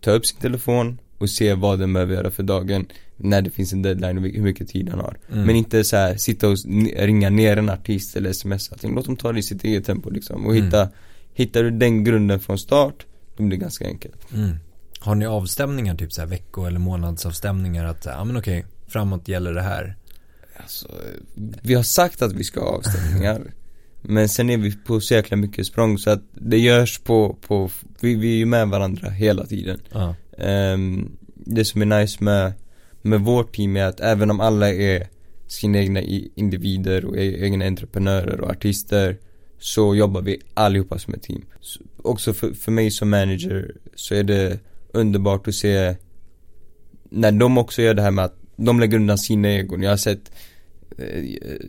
[0.00, 3.72] ta upp sin telefon och se vad den behöver göra för dagen när det finns
[3.72, 5.16] en deadline och hur mycket tid han har.
[5.32, 5.46] Mm.
[5.46, 6.56] Men inte så här, sitta och
[6.96, 8.76] ringa ner en artist eller smsa.
[8.82, 10.46] Låt dem ta det i sitt eget tempo liksom.
[10.46, 10.64] Och Mm.
[10.64, 10.88] hitta,
[11.34, 14.32] hittar du den grunden från start, då blir det ganska enkelt.
[14.34, 14.56] Mm.
[14.98, 19.54] Har ni avstämningar, typ så här vecko eller månadsavstämningar att, ja men okej, framåt gäller
[19.54, 19.96] det här.
[20.56, 20.88] Alltså,
[21.62, 23.42] vi har sagt att vi ska ha avstämningar.
[24.02, 27.70] men sen är vi på så jäkla mycket språng så att det görs på, på
[28.00, 29.80] vi, vi är ju med varandra hela tiden.
[29.92, 30.14] Ja.
[30.38, 32.52] Ehm, det som är nice med,
[33.02, 35.08] med vårt team är att även om alla är
[35.46, 36.00] sina egna
[36.34, 39.16] individer och e- egna entreprenörer och artister
[39.58, 41.44] så jobbar vi allihopa som ett team.
[41.60, 44.58] Så, också för, för mig som manager så är det
[44.92, 45.94] underbart att se
[47.10, 49.82] när de också gör det här med att de lägger undan sina egon.
[49.82, 50.32] Jag har sett
[50.98, 51.24] eh,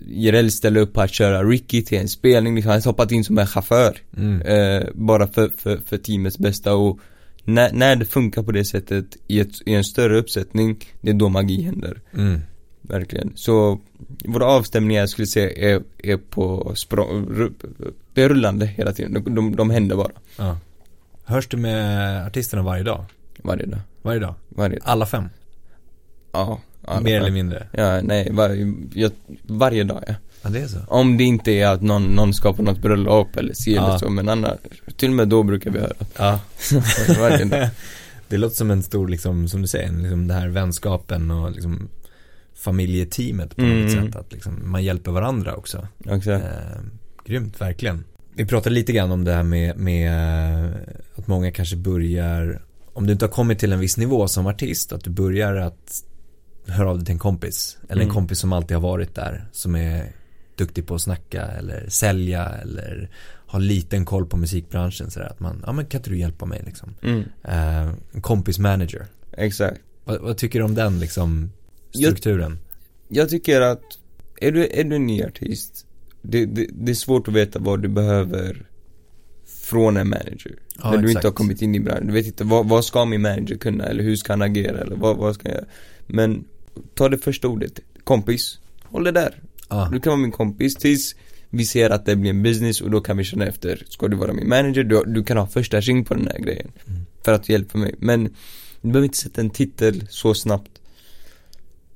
[0.07, 3.23] Jireel ställa upp på att köra Ricky till en spelning, liksom, han har hoppat in
[3.23, 3.97] som en chaufför.
[4.17, 4.41] Mm.
[4.41, 6.99] Eh, bara för, för, för teamets bästa och
[7.45, 11.13] när, när det funkar på det sättet i, ett, i en större uppsättning, det är
[11.13, 12.01] då magi händer.
[12.13, 12.41] Mm.
[12.81, 13.31] Verkligen.
[13.35, 13.79] Så
[14.25, 17.49] våra avstämningar jag skulle säga är, är på språng,
[18.13, 20.11] det är rullande hela tiden, de, de, de händer bara.
[20.37, 20.57] Ja.
[21.23, 23.05] Hörs du med artisterna varje dag?
[23.43, 23.79] Varje dag.
[24.01, 24.35] Varje dag?
[24.49, 24.87] Varje dag.
[24.89, 25.29] Alla fem?
[26.31, 26.61] Ja.
[26.85, 27.25] alla Mer fall.
[27.25, 27.67] eller mindre?
[27.71, 29.11] Ja, nej, var, jag,
[29.43, 30.13] varje dag ja.
[30.45, 30.77] Ja, det är så.
[30.87, 33.87] Om det inte är att någon, någon ska på något bröllop eller Ja.
[33.87, 34.57] eller så, men annars,
[34.97, 35.93] till och med då brukar vi höra.
[36.17, 36.39] Ja.
[38.27, 41.87] det låter som en stor, liksom, som du säger, liksom den här vänskapen och liksom
[42.55, 44.05] familjeteamet på något Mm.
[44.07, 44.15] sätt.
[44.15, 45.87] Att liksom, man hjälper varandra också.
[46.05, 46.27] Exakt.
[46.45, 46.81] Eh,
[47.25, 48.03] grymt, verkligen.
[48.35, 50.11] Vi pratade lite grann om det här med, med
[50.65, 50.71] eh,
[51.15, 52.61] att många kanske börjar,
[52.93, 56.03] om du inte har kommit till en viss nivå som artist, att du börjar att
[56.67, 57.77] höra av dig till en kompis.
[57.89, 58.13] Eller en Mm.
[58.15, 60.05] kompis som alltid har varit där, som är
[60.57, 63.09] duktig på att snacka eller sälja eller
[63.47, 66.61] har liten koll på musikbranschen sådär att man, ja men kan inte du hjälpa mig
[66.65, 66.93] liksom.
[67.01, 67.23] Mm,
[68.11, 69.05] en kompis manager.
[69.31, 69.81] exakt.
[70.03, 71.51] Vad, vad tycker du om den liksom
[71.91, 72.59] Jag- strukturen?
[73.07, 73.83] Jag tycker att,
[74.41, 75.85] är du, är du en ny artist,
[76.21, 78.65] det, det, det är svårt att veta vad du behöver
[79.63, 80.55] från en manager.
[80.77, 81.23] Ja, när du inte exakt.
[81.25, 82.07] har kommit in i branschen.
[82.07, 83.83] Du vet inte, vad, vad ska min manager kunna?
[83.85, 84.77] Eller hur ska han agera?
[84.81, 85.65] Eller vad, vad ska jag göra?
[86.07, 86.43] Men,
[86.93, 88.59] ta det första ordet, kompis.
[88.83, 89.41] Håll det där.
[89.69, 91.15] Ja, Du kan vara min kompis tills
[91.49, 93.83] vi ser att det blir en business och då kan vi känna efter.
[93.89, 94.83] Ska du vara min manager?
[94.83, 96.71] Du, du kan ha första ring på den här grejen.
[96.87, 97.01] Mm.
[97.25, 97.95] För att hjälpa mig.
[97.99, 98.23] Men,
[98.81, 100.71] du behöver inte sätta en titel så snabbt.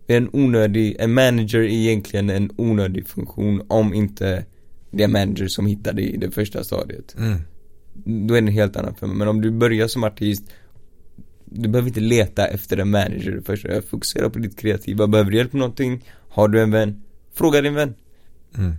[0.05, 4.45] Det är en onödig, en manager är egentligen en onödig funktion om inte
[4.91, 7.15] det är manager som hittar dig i det första stadiet.
[7.17, 7.41] mm.
[8.27, 9.15] Då är det en helt annan för mig.
[9.17, 10.43] Men om du börjar som artist
[11.45, 13.65] Du behöver inte leta efter en manager först.
[13.89, 15.07] Fokusera på ditt kreativa.
[15.07, 16.05] Behöver du hjälp med någonting?
[16.29, 17.01] Har du en vän?
[17.39, 17.95] Fråga din vän.
[18.57, 18.73] Mm.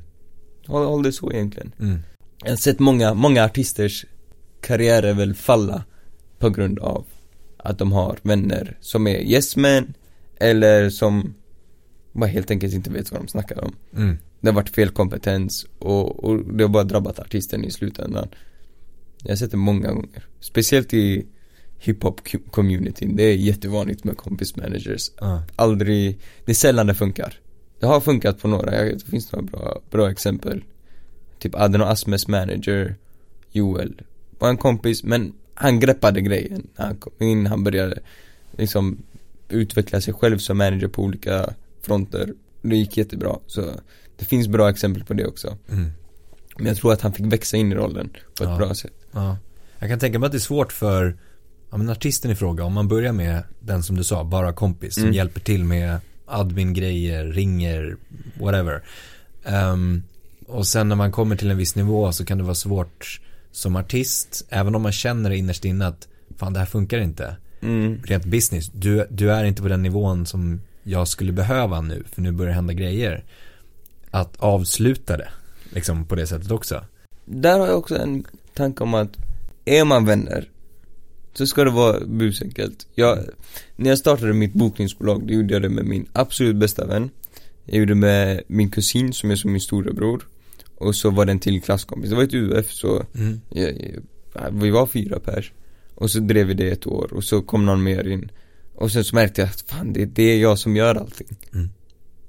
[0.66, 1.72] Håll, håll det så egentligen.
[1.80, 1.98] Mm.
[2.44, 4.06] Jag har sett många, många artisters
[4.60, 5.84] karriärer väl falla
[6.38, 7.06] på grund av
[7.56, 9.94] att de har vänner som är yes men
[10.36, 11.34] eller som
[12.12, 13.74] bara helt enkelt inte vet vad de snackar om.
[13.96, 14.18] Mm.
[14.40, 18.28] Det har varit fel kompetens och, och det har bara drabbat artisten i slutändan.
[19.22, 20.26] Jag har sett det många gånger.
[20.40, 21.26] Speciellt i
[21.78, 23.16] hiphop-communityn.
[23.16, 25.10] Det är jättevanligt med kompis-managers.
[25.20, 25.42] Ja.
[25.56, 27.40] Aldrig, det är sällan det funkar.
[27.80, 30.64] Det har funkat på några, det finns några bra, bra exempel.
[31.38, 32.94] Typ Aden och Asmes manager,
[33.52, 34.02] Joel,
[34.38, 36.66] var en kompis, men han greppade grejen.
[36.74, 37.98] Han kom in, han började
[38.56, 38.98] liksom
[39.48, 42.34] utveckla sig själv som manager på olika fronter.
[42.62, 43.64] Det gick jättebra, så
[44.18, 45.56] det finns bra exempel på det också.
[45.70, 45.90] Mm.
[46.56, 48.56] Men jag tror att han fick växa in i rollen på ett Ja.
[48.56, 48.92] bra sätt.
[49.12, 49.36] Ja.
[49.78, 51.16] Jag kan tänka mig att det är svårt för
[51.70, 54.94] ja, men artisten i fråga, om man börjar med den som du sa, bara kompis,
[54.94, 55.14] som Mm.
[55.14, 55.98] hjälper till med
[56.30, 57.96] admin-grejer, ringer,
[58.40, 58.82] whatever.
[59.44, 60.02] Ehm,
[60.46, 63.20] och sen när man kommer till en viss nivå så kan det vara svårt
[63.52, 67.36] som artist, även om man känner innerst inne att fan det här funkar inte.
[67.62, 68.02] Mm.
[68.04, 72.22] Rent business, du, du är inte på den nivån som jag skulle behöva nu, för
[72.22, 73.24] nu börjar det hända grejer.
[74.10, 75.28] Att avsluta det,
[75.70, 76.84] liksom på det sättet också.
[77.24, 79.16] Där har jag också en tanke om att
[79.64, 80.48] är man vänner
[81.32, 82.86] så ska det vara busenkelt.
[82.94, 83.18] Jag,
[83.76, 87.10] när jag startade mitt bokningsbolag, då gjorde jag det med min absolut bästa vän.
[87.64, 90.28] Jag gjorde det med min kusin som är som min storebror.
[90.74, 92.10] Och så var det en till klasskompis.
[92.10, 93.40] Det var ett UF så Mm.
[93.50, 94.00] jag,
[94.34, 95.52] jag, vi var fyra pers.
[95.94, 98.30] Och så drev vi det ett år och så kom någon mer in.
[98.74, 101.28] Och sen så märkte jag att fan det, det är jag som gör allting.
[101.54, 101.68] Mm.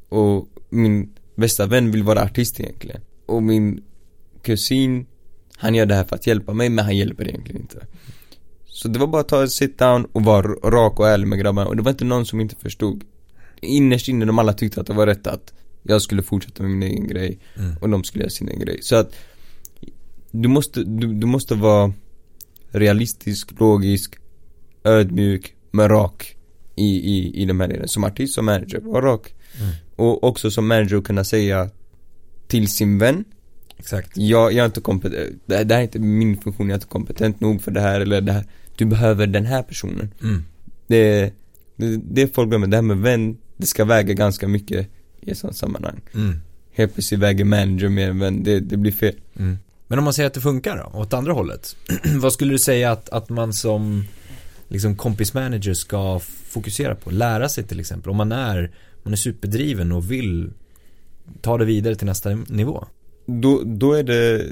[0.10, 3.02] Och min bästa vän vill vara artist egentligen.
[3.26, 3.84] Och min
[4.42, 5.06] kusin,
[5.56, 7.86] han gör det här för att hjälpa mig men han hjälper egentligen inte.
[8.82, 11.40] Så det var bara att ta ett sit down och vara rak och ärlig med
[11.40, 13.04] grabbarna och det var inte någon som inte förstod.
[13.62, 16.84] Innerst inne de alla tyckte att det var rätt att jag skulle fortsätta med min
[16.90, 17.76] egen grej Mm.
[17.82, 18.80] och de skulle göra sin egen grej.
[18.82, 19.16] Så att
[20.32, 21.94] du måste, du, du måste vara
[22.72, 24.16] realistisk, logisk,
[24.84, 26.36] ödmjuk, men rak
[26.76, 27.88] i, i, i de här delen.
[27.88, 29.34] Som artist, som manager, var rak.
[29.60, 29.72] Mm.
[29.96, 31.70] Och också som manager kunna säga
[32.48, 33.26] till sin vän
[33.78, 34.18] Exakt.
[34.18, 36.88] jag, jag är inte kompetent, det det här är inte min funktion, jag är inte
[36.88, 38.46] kompetent nog för det här eller det här
[38.82, 40.44] Du behöver den här personen Mm.
[40.88, 41.34] Det,
[41.76, 44.88] det, det folk glömmer, det här med vän, det ska väga ganska mycket
[45.22, 46.40] i ett sånt sammanhang Mm.
[46.72, 49.58] Helt plötsligt väger manager mer än vän, det, det blir fel Mm.
[49.88, 51.76] Men om man säger att det funkar då, åt andra hållet.
[52.16, 54.04] vad skulle du säga att, att man som
[54.68, 57.12] liksom kompismanager ska fokusera på?
[57.12, 58.10] Lära sig till exempel.
[58.10, 58.72] Om man är,
[59.04, 60.50] man är superdriven och vill
[61.42, 62.86] ta det vidare till nästa nivå.
[63.26, 64.46] Då, då är det,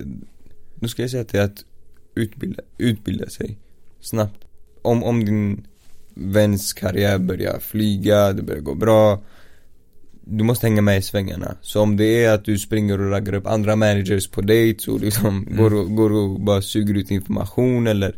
[0.75, 1.65] då ska jag säga att det är att
[2.15, 3.57] utbilda, utbilda sig
[4.01, 4.45] snabbt.
[4.81, 5.67] Om, om din
[6.13, 9.21] väns karriär börjar flyga, det börjar gå bra
[10.31, 11.55] Du måste hänga med i svängarna.
[11.61, 14.99] Så om det är att du springer och raggar upp andra managers på dates och
[14.99, 15.57] liksom Mm.
[15.57, 18.15] går, och, går och bara suger ut information eller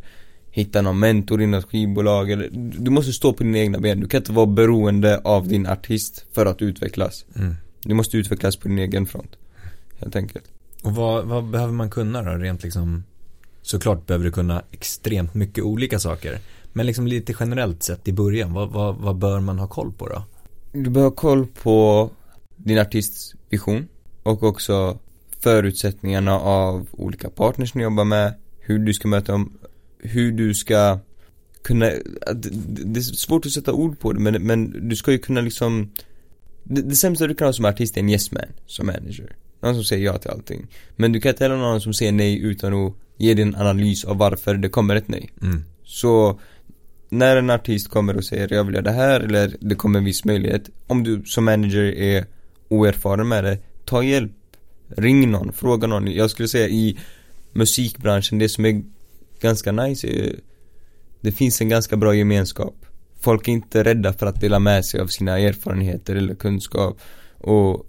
[0.51, 3.99] hittar någon mentor i något skivbolag eller Du måste stå på dina egna ben.
[3.99, 7.25] Du kan inte vara beroende av din artist för att utvecklas.
[7.35, 7.55] Mm.
[7.83, 9.35] Du måste utvecklas på din egen front.
[9.99, 10.45] Helt enkelt.
[10.83, 13.03] Och vad, vad behöver man kunna då, rent liksom
[13.61, 16.39] Såklart behöver du kunna extremt mycket olika saker.
[16.73, 20.07] Men liksom lite generellt sett i början, vad, vad, vad bör man ha koll på
[20.07, 20.23] då?
[20.71, 22.09] Du bör ha koll på
[22.55, 23.87] din artists vision
[24.23, 24.99] och också
[25.39, 29.53] förutsättningarna av olika partners ni jobbar med, hur du ska möta dem,
[29.99, 30.99] hur du ska
[31.61, 32.49] kunna, det
[32.83, 35.91] det är svårt att sätta ord på det men, men du ska ju kunna liksom
[36.63, 39.35] det, det sämsta du kan ha som artist är en yes man, som manager.
[39.59, 40.67] Någon som säger ja till allting.
[40.95, 44.05] Men du kan inte heller ha någon som säger nej utan att ge din analys
[44.05, 45.29] av varför det kommer ett nej.
[45.41, 45.63] Mm.
[45.83, 46.39] Så
[47.09, 50.05] när en artist kommer och säger jag vill göra det här eller det kommer en
[50.05, 52.25] viss möjlighet Om du som manager är
[52.69, 54.31] oerfaren med det, ta hjälp
[54.87, 56.97] Ring någon, fråga någon Jag skulle säga i
[57.51, 58.83] musikbranschen, det som är
[59.39, 60.35] ganska nice är
[61.21, 62.85] Det finns en ganska bra gemenskap
[63.19, 66.99] Folk är inte rädda för att dela med sig av sina erfarenheter eller kunskap
[67.37, 67.85] Och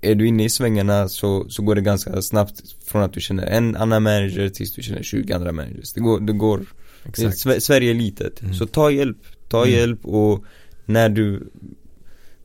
[0.00, 3.46] är du inne i svängarna så, så går det ganska snabbt från att du känner
[3.46, 6.66] en annan manager tills du känner 20 andra managers Det går, det går
[7.04, 7.36] Exakt.
[7.36, 8.54] Sve- Sverige är litet, Mm.
[8.54, 9.74] så ta hjälp, ta Mm.
[9.78, 10.44] hjälp och
[10.84, 11.50] när du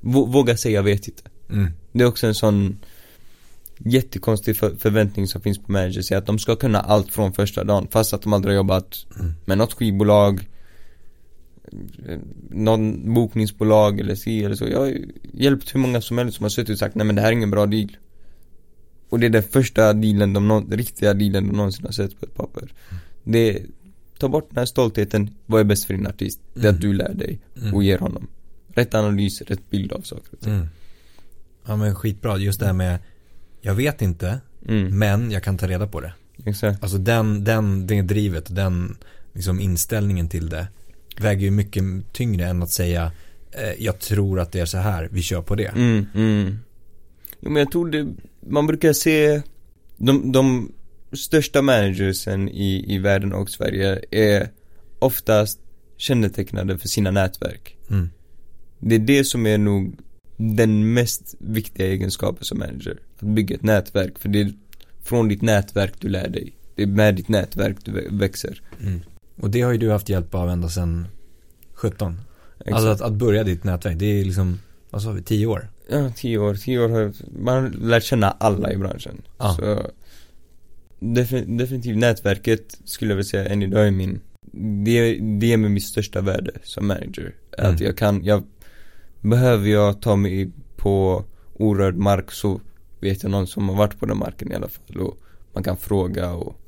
[0.02, 1.72] vå- Våga säga jag vet inte Mm.
[1.92, 2.80] Det är också en sån
[3.78, 7.64] jättekonstig för- förväntning som finns på managers är att de ska kunna allt från första
[7.64, 9.34] dagen fast att de aldrig har jobbat Mm.
[9.46, 10.48] med något skivbolag
[12.50, 14.68] någon bokningsbolag eller si eller så.
[14.68, 14.98] Jag har
[15.34, 17.34] hjälpt hur många som helst som har suttit och sagt nej men det här är
[17.34, 17.98] ingen bra deal.
[19.10, 22.36] Och det är den första dealen de riktiga dealen de någonsin har sett på ett
[22.36, 22.74] papper.
[23.24, 23.60] Det,
[24.18, 26.40] ta bort den här stoltheten, vad är bäst för din artist?
[26.54, 26.76] Det är Mm.
[26.76, 27.74] att du lär dig Mm.
[27.74, 28.28] och ger honom
[28.74, 30.54] rätt analys, rätt bild av saker och ting.
[30.54, 30.68] Mm.
[31.66, 33.00] Ja men skitbra, just det här med
[33.62, 36.14] Jag vet inte, Mm, men jag kan ta reda på det
[36.46, 36.84] exakt.
[36.84, 38.98] Alltså den, den, det drivet och den
[39.34, 40.68] liksom inställningen till det
[41.18, 41.84] Väger ju mycket
[42.14, 43.12] tyngre än att säga
[43.52, 46.58] eh, Jag tror att det är så här, vi kör på det Mm, mm.
[47.40, 48.08] Jo men jag tror det,
[48.48, 49.42] man brukar se
[49.98, 50.72] de, de
[51.14, 54.50] största managersen i, i världen och Sverige är
[55.00, 55.60] oftast
[55.98, 57.78] kännetecknade för sina nätverk.
[57.90, 58.10] Mm.
[58.80, 59.96] Det är det som är nog
[60.38, 63.00] den mest viktiga egenskapen som manager.
[63.16, 64.54] Att bygga ett nätverk, för det är
[65.04, 66.54] från ditt nätverk du lär dig.
[66.76, 68.62] Det är med ditt nätverk du vä- växer.
[68.82, 69.02] Mm.
[69.42, 71.08] Och det har ju du haft hjälp av ända sedan
[71.74, 72.22] 17.
[72.60, 72.76] Exakt.
[72.76, 75.70] Alltså att, att börja ditt nätverk, det är liksom, vad sa vi, 10 år?
[75.90, 76.56] Ja, tio år.
[76.56, 77.14] Tio år har
[77.44, 79.22] man har lärt känna alla i branschen.
[79.38, 79.54] Ja.
[79.54, 79.92] Så
[81.00, 84.22] defin, definitivt nätverket skulle jag vilja säga än idag är min
[84.86, 87.36] det, det är med mitt största värde som manager.
[87.58, 87.74] Mm.
[87.74, 88.44] Att jag kan, jag
[89.22, 91.24] Behöver jag ta mig på
[91.54, 92.62] orörd mark så
[93.00, 95.18] vet jag någon som har varit på den marken i alla fall och
[95.54, 96.61] man kan fråga och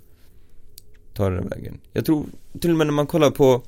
[1.13, 1.79] ta den vägen.
[1.93, 2.25] Jag tror
[2.59, 3.61] till och med när man kollar på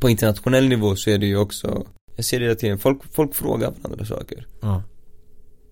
[0.00, 3.34] på internationell nivå så är det ju också Jag ser det hela tiden, folk, folk
[3.34, 4.82] frågar varandra saker Ja.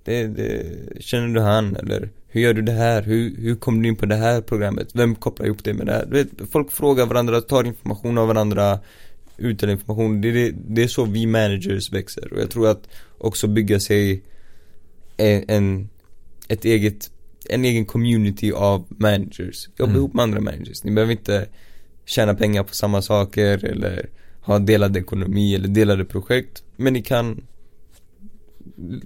[0.05, 0.67] det, det,
[1.01, 3.03] känner du han eller hur gör du det här?
[3.03, 4.89] Hur, hur kom du in på det här programmet?
[4.95, 6.07] Vem kopplar ihop det med det här?
[6.07, 8.81] Du vet, folk frågar varandra, tar information av varandra
[9.43, 12.89] Utdelar information, det, är det, det är så vi managers växer och jag tror att
[13.19, 14.23] också bygga sig
[15.17, 15.89] en, en
[16.49, 17.11] ett eget,
[17.49, 19.97] en egen community av managers Jobba Mm.
[19.97, 21.47] ihop med andra managers, ni behöver inte
[22.05, 24.09] tjäna pengar på samma saker eller
[24.41, 27.43] ha delad ekonomi eller delade projekt Men ni kan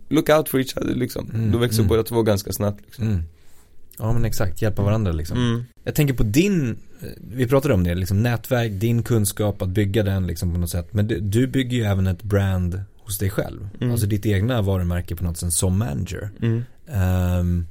[0.09, 1.30] Look out for each other liksom.
[1.35, 1.89] Mm, Då växer mm.
[1.89, 3.05] båda två ganska snabbt liksom.
[3.07, 3.22] Mm.
[3.99, 5.37] Ja men exakt, hjälpa varandra liksom.
[5.39, 5.64] Mm.
[5.85, 6.70] Jag tänker på din,
[7.03, 10.70] eh, vi pratade om det, liksom nätverk, din kunskap, att bygga den liksom på något
[10.70, 10.89] sätt.
[10.93, 13.68] Men du, du bygger ju även ett brand hos dig själv.
[13.80, 13.93] Mm.
[13.93, 16.30] Alltså ditt egna varumärke på något sätt som manager.
[16.43, 17.66] Mm.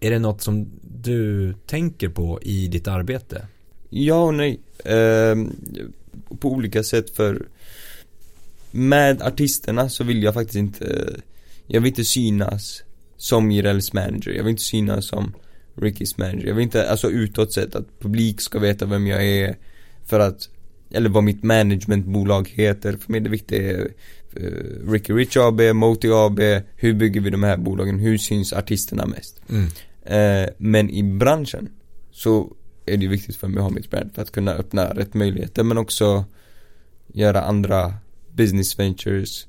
[0.00, 3.46] Är det något som du tänker på i ditt arbete?
[3.88, 4.60] Ja och nej.
[4.84, 5.56] Ehm,
[6.40, 7.46] på olika sätt för
[8.70, 11.16] med artisterna så vill jag faktiskt inte
[11.66, 12.82] Jag vill inte synas
[13.16, 15.34] som Jirels manager, jag vill inte synas som
[15.74, 19.56] Rickys manager, jag vill inte, alltså utåt sett att publik ska veta vem jag är
[20.06, 20.48] För att,
[20.90, 23.90] eller vad mitt managementbolag heter, för mig är det viktiga är
[24.36, 26.40] eh, Ricky Rich AB, Moti AB,
[26.76, 29.40] hur bygger vi de här bolagen, hur syns artisterna mest?
[29.48, 29.66] Mm.
[30.02, 31.68] Eh, men i branschen
[32.10, 35.14] så är det viktigt för mig att ha mitt brand för att kunna öppna rätt
[35.14, 36.24] möjligheter men också
[37.06, 37.94] göra andra
[38.32, 39.46] business ventures.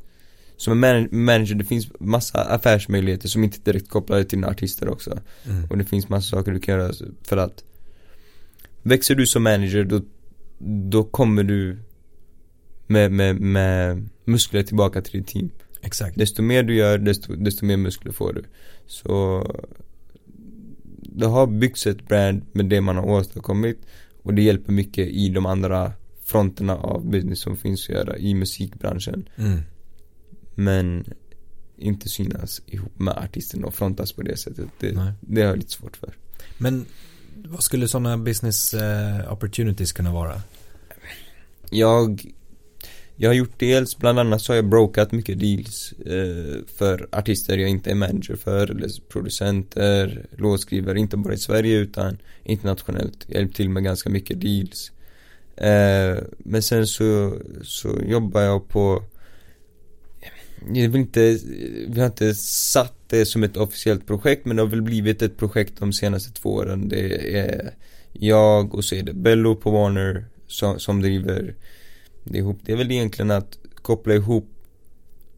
[0.57, 5.19] Som en man- manager, det finns massa affärsmöjligheter som inte direkt kopplade till artister också.
[5.45, 5.65] Mm.
[5.69, 6.93] Och det finns massa saker du kan göra
[7.23, 7.63] för att
[8.83, 10.01] Växer du som manager då,
[10.89, 11.77] då kommer du
[12.87, 15.49] med, med, med muskler tillbaka till ditt team.
[15.81, 16.17] Exakt.
[16.17, 18.43] Desto mer du gör, desto, desto mer muskler får du.
[18.87, 19.45] Så
[21.11, 23.85] det har byggts ett brand med det man har åstadkommit
[24.23, 25.93] och det hjälper mycket i de andra
[26.23, 29.29] fronterna av business som finns att göra i musikbranschen.
[29.35, 29.59] Mm.
[30.55, 31.05] Men
[31.77, 34.69] inte synas ihop med artisterna och frontas på det sättet.
[34.79, 35.13] Det, Nej.
[35.21, 36.13] det har jag lite svårt för.
[36.57, 36.85] Men
[37.35, 40.41] vad skulle sådana business eh, opportunities kunna vara?
[41.69, 42.33] Jag
[43.15, 47.57] jag har gjort dels, bland annat så har jag brokat mycket deals eh, för artister
[47.57, 53.25] jag inte är manager för eller producenter, låtskrivare, inte bara i Sverige utan internationellt.
[53.27, 54.91] Jag hjälpt till med ganska mycket deals.
[55.55, 59.03] Eh, men sen så, så jobbar jag på
[60.73, 61.39] jag vill inte,
[61.87, 65.37] vi har inte satt det som ett officiellt projekt men det har väl blivit ett
[65.37, 66.89] projekt de senaste två åren.
[66.89, 67.73] Det är
[68.13, 71.55] jag och så är det Bello på Warner som, som driver
[72.25, 72.59] ihop.
[72.63, 74.49] Det är väl egentligen att koppla ihop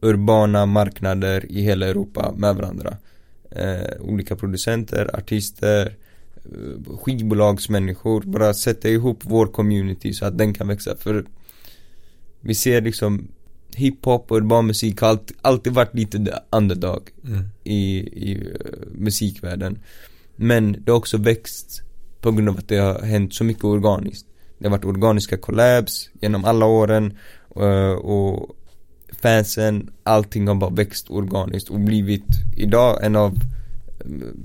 [0.00, 2.96] urbana marknader i hela Europa med varandra.
[3.50, 5.96] Eh, olika producenter, artister,
[6.36, 8.22] eh, skivbolagsmänniskor.
[8.22, 10.96] Bara sätta ihop vår community så att den kan växa.
[10.96, 11.24] För
[12.40, 13.28] vi ser liksom
[13.74, 17.44] hiphop och urban musik har alltid, alltid varit lite underdog Mm.
[17.64, 17.98] i,
[18.30, 18.54] i uh,
[18.92, 19.78] musikvärlden.
[20.36, 21.82] Men det har också växt
[22.20, 24.26] på grund av att det har hänt så mycket organiskt.
[24.64, 27.18] Det har varit organiska collabs genom alla åren
[27.56, 28.56] uh, och
[29.22, 33.34] fansen, allting har bara växt organiskt och blivit idag en av
[34.04, 34.36] mm,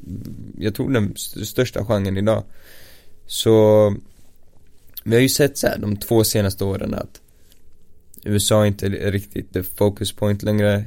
[0.57, 1.15] jag tror den
[1.45, 2.43] största genren idag.
[3.25, 3.95] Så
[5.03, 7.21] vi har ju sett så här de två senaste åren att
[8.23, 10.85] USA är inte riktigt the focus point längre.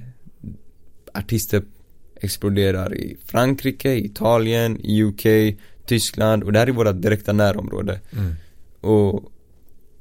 [1.14, 1.62] Artister
[2.16, 5.26] exploderar i Frankrike, Italien, UK,
[5.86, 8.00] Tyskland och det här är våra direkta närområde.
[8.12, 8.34] Mm.
[8.82, 9.32] Och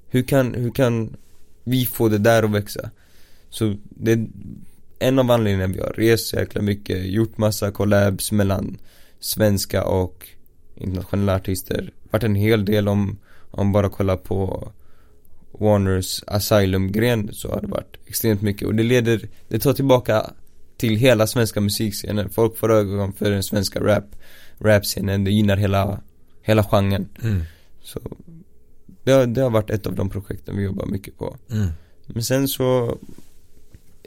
[0.09, 1.15] hur kan, hur kan
[1.63, 2.89] vi få det där att växa?
[3.49, 4.27] Så det är
[4.99, 8.77] en av anledningarna vi har rest så jäkla mycket, gjort massa collabs mellan
[9.19, 10.27] svenska och
[10.75, 11.91] internationella artister.
[12.11, 13.17] Varit en hel del om,
[13.51, 14.71] om bara kolla på
[15.51, 20.31] Warners Asylum-gren så har det varit extremt mycket och det leder, det tar tillbaka
[20.77, 22.29] till hela svenska musikscenen.
[22.29, 24.15] Folk får ögon för den svenska rap,
[24.59, 26.01] rap-scenen, det gynnar hela
[26.41, 27.09] hela genren.
[27.23, 27.41] Mm.
[27.81, 27.99] Så
[29.03, 31.37] det har, det har varit ett av de projekten vi jobbar mycket på.
[31.51, 31.67] Mm.
[32.07, 32.97] Men sen så,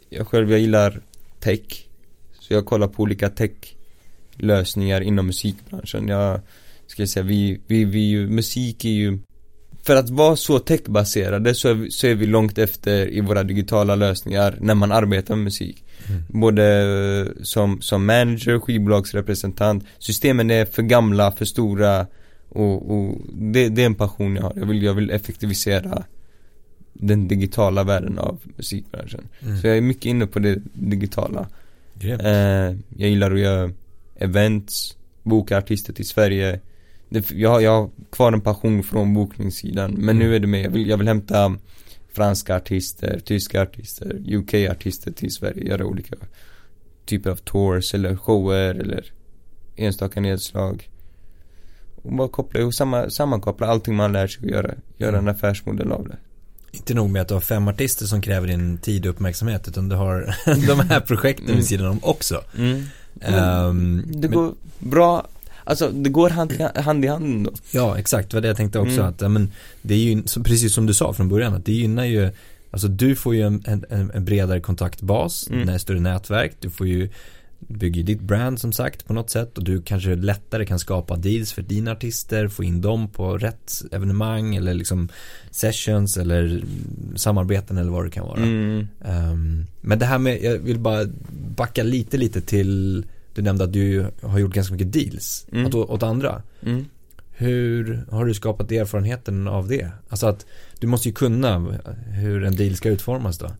[0.09, 1.01] jag själv, jag gillar
[1.41, 1.87] tech.
[2.41, 6.09] Så jag kollar på olika tech-lösningar inom musikbranschen.
[6.09, 6.41] Jag
[6.87, 9.19] ska säga, vi, vi, vi ju, musik är ju
[9.83, 13.43] för att vara så techbaserade så är, vi, så är vi långt efter i våra
[13.43, 15.85] digitala lösningar när man arbetar med musik.
[16.09, 16.23] Mm.
[16.29, 16.65] Både
[17.21, 19.85] eh, som, som manager, skivbolagsrepresentant.
[19.99, 22.07] Systemen är för gamla, för stora
[22.49, 24.53] och, och det, det är en passion jag har.
[24.57, 26.05] Jag vill, jag vill effektivisera
[26.93, 29.29] den digitala världen av musikbranschen.
[29.43, 29.59] Mm.
[29.61, 31.49] Så jag är mycket inne på det digitala.
[32.01, 33.71] Eh, jag gillar att göra
[34.17, 36.61] events, boka artister till Sverige.
[37.09, 39.91] Det, jag, har- jag har kvar en passion från bokningssidan.
[39.91, 40.19] Men Mm.
[40.19, 41.57] nu är det med, jag vill, jag vill hämta
[42.13, 45.65] franska artister, tyska artister, UK-artister till Sverige.
[45.69, 46.15] Göra olika
[47.07, 49.13] typer av tours eller shower eller
[49.77, 50.89] enstaka nedslag.
[52.05, 54.71] Och bara koppla ihop, samma, sammankoppla allting man lär sig att göra.
[54.97, 56.17] Göra en affärsmodell av det.
[56.73, 59.89] Inte nog med att du har fem artister som kräver din tid och uppmärksamhet utan
[59.89, 60.35] du har
[60.67, 61.57] de här projekten Mm.
[61.57, 62.41] vid sidan om också.
[62.59, 62.83] Mm.
[63.21, 65.27] Ehm, Det men- går bra,
[65.65, 67.51] alltså det går hand i hand, i hand ändå.
[67.71, 68.31] Ja, exakt.
[68.31, 69.01] Det var det jag tänkte också.
[69.01, 69.07] Mm.
[69.07, 69.53] Att, men,
[69.83, 72.31] det är ju, precis som du sa från början, att det gynnar ju
[72.71, 75.69] Alltså du får ju en, en, en bredare kontaktbas, Mm.
[75.69, 77.09] ett större nätverk, du får ju
[77.59, 81.53] bygger ditt brand som sagt på något sätt och du kanske lättare kan skapa deals
[81.53, 85.09] för dina artister, få in dem på rätt evenemang eller liksom
[85.51, 86.65] sessions eller
[87.17, 88.43] samarbeten eller vad det kan vara.
[88.43, 88.89] Mm.
[89.05, 91.05] Ehm, men det här med, jag vill bara
[91.57, 95.67] backa lite lite till, du nämnde att du har gjort ganska mycket deals Mm.
[95.67, 96.43] åt, åt andra.
[96.63, 96.85] Mm.
[97.37, 99.91] Hur har du skapat erfarenheten av det?
[100.09, 100.47] Alltså att
[100.79, 101.59] du måste ju kunna
[102.07, 103.51] hur en deal ska utformas då.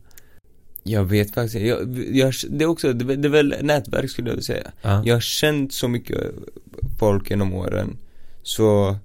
[0.87, 4.29] Jag vet faktiskt jag, jag, det är också, det, är- det är väl nätverk skulle
[4.29, 4.71] jag vilja säga.
[4.81, 5.01] Ja.
[5.05, 6.17] Jag har känt så mycket
[6.99, 7.97] folk genom åren.
[8.43, 8.97] Så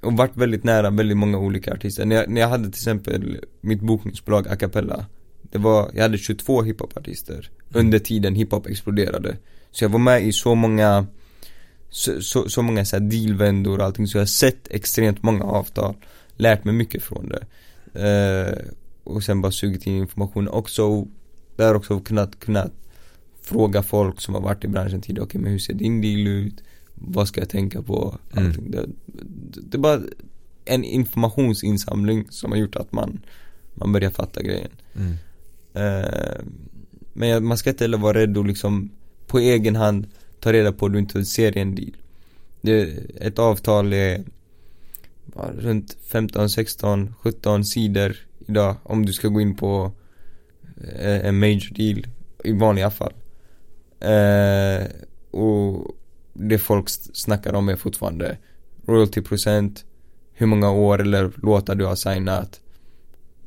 [0.00, 2.04] och varit väldigt nära väldigt många olika artister.
[2.04, 5.06] När jag, när jag hade till exempel mitt bokningsbolag A Cappella.
[5.42, 9.36] Det var, jag hade 22 hiphopartister under tiden hiphop exploderade.
[9.70, 11.06] Så jag var med i så många
[11.90, 15.44] så, så, så många så här dealvändor och allting så jag har sett extremt många
[15.44, 15.94] avtal
[16.36, 17.44] Lärt mig mycket från det
[18.08, 18.58] eh,
[19.12, 21.06] Och sen bara sugit in information också
[21.56, 22.72] Där också kunnat, kunnat
[23.42, 26.62] Fråga folk som har varit i branschen tidigare, okej men hur ser din deal ut?
[26.94, 28.18] Vad ska jag tänka på?
[28.36, 28.52] Mm.
[28.70, 28.86] Det,
[29.62, 30.00] det, är bara
[30.64, 33.20] en informationsinsamling som har gjort att man
[33.74, 35.14] Man börjar fatta grejen Mm.
[35.74, 36.44] Eh,
[37.12, 38.90] Men man ska inte heller vara rädd och liksom
[39.26, 40.06] På egen hand
[40.40, 41.96] Ta reda på att du inte ser en deal
[42.60, 44.24] det, Ett avtal är
[45.58, 48.16] Runt 15, 16, 17 sidor
[48.52, 49.92] idag Om du ska gå in på
[50.98, 52.06] eh, En major deal
[52.44, 53.12] I vanliga fall
[54.00, 54.86] eh,
[55.30, 55.96] Och
[56.32, 58.38] Det folk snackar om är fortfarande
[58.86, 59.84] Royalty-procent
[60.32, 62.60] Hur många år eller låtar du har signat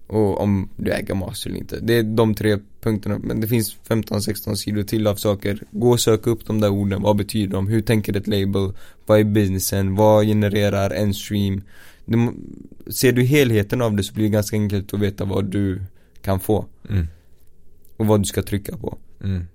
[0.08, 1.80] och om du äger master eller inte.
[1.80, 5.60] Det är de tre punkterna, men det finns 15-16 sidor till av saker.
[5.72, 7.68] Gå och sök upp de där orden, vad betyder de?
[7.68, 8.74] Hur tänker ett label?
[9.06, 9.96] Vad är businessen?
[9.96, 11.62] Vad genererar en stream?
[12.06, 12.34] Det,
[12.92, 15.82] ser du helheten av det så blir det ganska enkelt att veta vad du
[16.22, 17.08] kan få Mm.
[17.98, 18.98] och vad du ska trycka på.
[19.24, 19.46] Mm.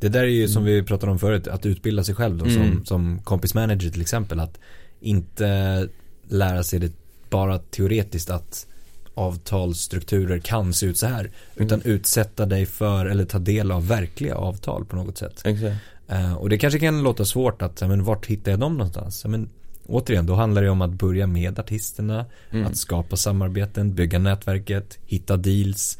[0.00, 2.62] Det där är ju som vi pratade om förut, att utbilda sig själv då, som,
[2.62, 2.84] Mm.
[2.84, 4.40] som kompismanager till exempel.
[4.40, 4.58] Att
[5.00, 5.88] inte
[6.28, 6.92] lära sig det
[7.30, 8.66] bara teoretiskt att
[9.14, 11.30] avtalsstrukturer kan se ut så här.
[11.56, 15.42] Utan utsätta dig för eller ta del av verkliga avtal på något sätt.
[15.44, 15.76] Exakt.
[16.08, 19.24] Eh, och det kanske kan låta svårt att, men vart hittar jag dem någonstans?
[19.24, 19.48] Men
[19.90, 22.66] återigen, då handlar det om att börja med artisterna, Mm.
[22.66, 25.98] att skapa samarbeten, bygga nätverket, hitta deals,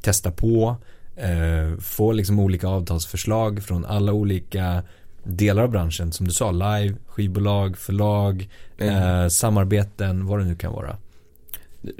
[0.00, 0.76] testa på,
[1.16, 4.82] eh, få liksom olika avtalsförslag från alla olika
[5.24, 6.12] delar av branschen.
[6.12, 8.94] Som du sa, live, skivbolag, förlag, Mm.
[9.22, 10.96] eh, samarbeten, vad det nu kan vara.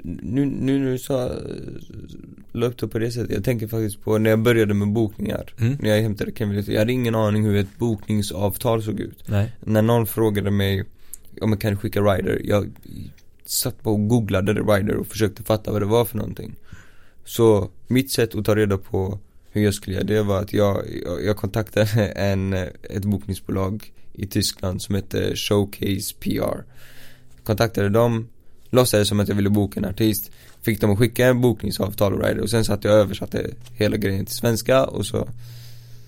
[0.03, 1.31] Nu, nu när du sa,
[2.51, 5.53] la upp det på det sättet, jag tänker faktiskt på när jag började med bokningar.
[5.59, 5.77] Mm.
[5.81, 9.23] När jag hämtade Kevin, jag hade ingen aning hur ett bokningsavtal såg ut.
[9.27, 9.51] Nej.
[9.59, 10.85] När någon frågade mig
[11.35, 12.71] Ja men kan du skicka rider, jag
[13.45, 16.55] satt på och googlade rider och försökte fatta vad det var för någonting.
[17.25, 19.19] Så mitt sätt att ta reda på
[19.51, 22.53] hur jag skulle göra det var att jag, jag, jag kontaktade en,
[22.83, 26.63] ett bokningsbolag i Tyskland som heter Showcase PR.
[27.43, 28.27] Kontaktade dem,
[28.69, 30.31] låtsades som att jag ville boka en artist,
[30.61, 33.97] fick dem att skicka en bokningsavtal och rider och sen satt jag och översatte hela
[33.97, 35.29] grejen till svenska och så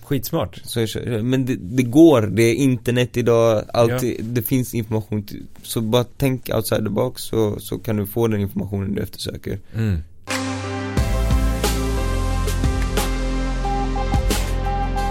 [0.06, 0.60] Skitsmart.
[0.64, 5.42] så jag men det, det går, det är internet idag, allt, det finns information till,
[5.62, 9.58] Så bara tänk outside the box så, så kan du få den informationen du eftersöker
[9.74, 10.02] Mm.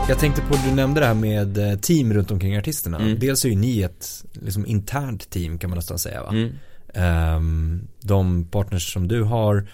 [0.07, 2.99] Jag tänkte på, du nämnde det här med eh, team runt omkring artisterna.
[2.99, 3.19] Mm.
[3.19, 6.29] Dels är ju ni ett liksom, internt team kan man nästan säga va?
[6.29, 6.51] Mm.
[6.93, 9.67] Ehm, de partners som du har,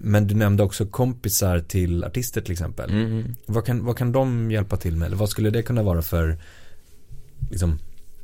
[0.00, 2.90] men du nämnde också kompisar till artister till exempel.
[2.90, 3.36] Mm.
[3.46, 5.06] Vad, kan, vad kan de hjälpa till med?
[5.06, 6.38] Eller vad skulle det kunna vara för
[7.50, 7.78] liksom,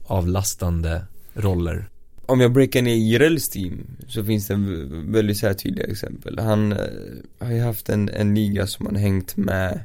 [0.05, 1.05] avlastande
[1.35, 1.89] roller?
[2.27, 4.55] Om jag breakar ner Jirels team så finns det
[5.07, 6.39] väldigt så här tydliga exempel.
[6.39, 6.79] Han eh,
[7.39, 9.81] har ju haft en, en liga som han hängt med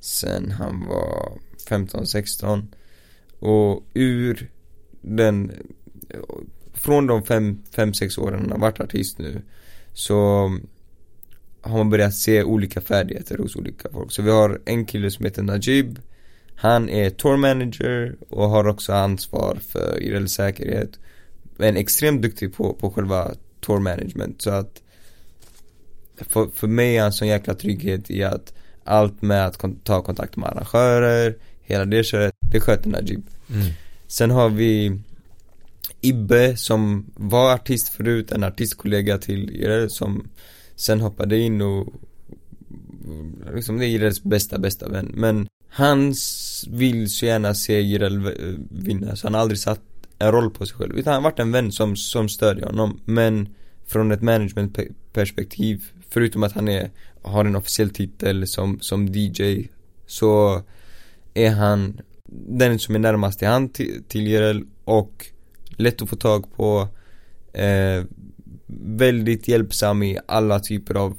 [0.00, 1.32] sen han var
[1.68, 2.66] 15-16
[3.38, 4.50] och ur
[5.00, 5.52] den
[6.72, 9.42] från de 5-6 åren han har varit artist nu
[9.92, 10.50] så
[11.64, 14.12] har man börjat se olika färdigheter hos olika folk.
[14.12, 15.98] Så vi har en kille som heter Najib
[16.54, 20.98] Han är tour manager och har också ansvar för Jirels säkerhet
[21.56, 24.82] Men extremt duktig på, på själva tour management så att
[26.16, 28.54] för, för mig är han sån jäkla trygghet i att
[28.84, 33.22] allt med att kon- ta kontakt med arrangörer, hela det köret, det sköter Najib.
[33.50, 33.66] Mm.
[34.06, 35.00] Sen har vi
[36.00, 40.28] Ibbe som var artist förut, en artistkollega till Jireel som
[40.76, 41.92] sen hoppade in och
[43.54, 45.12] liksom det är Jireels bästa, bästa vän.
[45.14, 46.14] Men han
[46.68, 48.32] vill så gärna se Jireel
[48.70, 49.80] vinna så han har aldrig satt
[50.18, 50.98] en roll på sig själv.
[50.98, 53.00] Utan han har varit en vän som, som stödjer honom.
[53.04, 53.48] Men
[53.86, 56.90] från ett managementperspektiv, förutom att han är,
[57.22, 59.68] har en officiell titel som, som DJ,
[60.06, 60.62] så
[61.34, 62.00] är han
[62.48, 65.26] den som är närmast i hand till, till Jireel och
[65.76, 66.88] lätt att få tag på
[67.52, 68.04] eh,
[68.80, 71.16] väldigt hjälpsam i alla typer av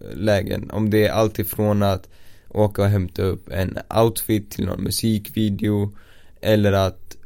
[0.00, 0.70] eh, lägen.
[0.70, 2.08] Om det är allt ifrån att
[2.48, 5.92] åka och hämta upp en outfit till någon musikvideo
[6.40, 7.16] eller att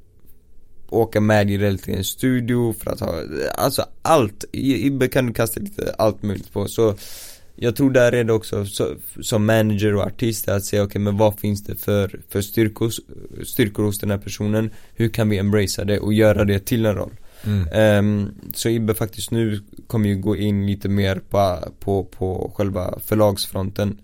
[0.88, 3.14] åka med Jireel till en studio för att ha,
[3.55, 4.45] alltså allt.
[4.53, 6.95] Ibbe kan du kasta lite allt möjligt på så
[7.62, 11.03] jag tror där är det också så, som manager och artist att säga okej okay,
[11.03, 12.91] men vad finns det för, för styrkor,
[13.45, 16.95] styrkor hos den här personen Hur kan vi embracea det och göra det till en
[16.95, 17.16] roll
[17.47, 17.68] Mm.
[17.72, 22.99] Ehm, Så Ibbe faktiskt nu kommer ju gå in lite mer på, på, på själva
[23.05, 23.99] förlagsfronten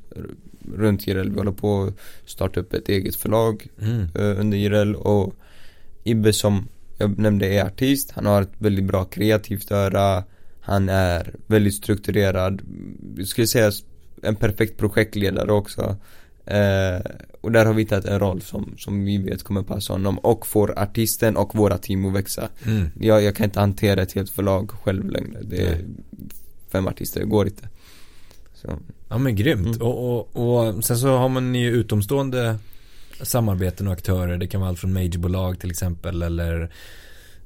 [0.76, 1.30] runt Jireel.
[1.30, 1.94] Vi håller på att
[2.30, 4.00] starta upp ett eget förlag Mm.
[4.14, 5.34] eh, under Jireel och
[6.04, 6.68] Ibbe som
[6.98, 10.24] jag nämnde är artist, han har ett väldigt bra kreativt öra
[10.60, 12.62] Han är väldigt strukturerad,
[13.16, 13.72] jag skulle säga
[14.22, 15.96] en perfekt projektledare också
[16.46, 17.00] eh,
[17.40, 20.46] Och där har vi hittat en roll som, som vi vet kommer passa honom och
[20.46, 22.90] får artisten och våra team att växa Mm.
[23.00, 25.84] jag, jag kan inte hantera ett helt förlag själv längre, det är Nej.
[26.72, 27.68] fem artister, det går inte
[28.54, 28.78] så.
[29.08, 29.66] Ja men grymt.
[29.66, 29.82] Mm.
[29.82, 32.58] Och, och, och sen så har man ju utomstående
[33.22, 34.38] samarbeten och aktörer.
[34.38, 36.70] Det kan vara allt från majorbolag till exempel eller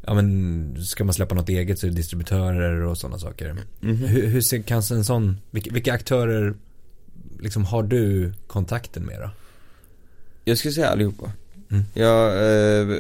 [0.06, 3.56] Ja men ska man släppa något eget så är det distributörer och sådana saker.
[3.80, 3.96] Mhm.
[3.96, 6.54] Hur, hur ser kanske en sån, vilka, vilka aktörer
[7.40, 9.30] liksom har du kontakten med då?
[10.44, 11.32] Jag skulle säga allihopa
[11.70, 11.84] Mm.
[11.94, 12.98] Ja, eh,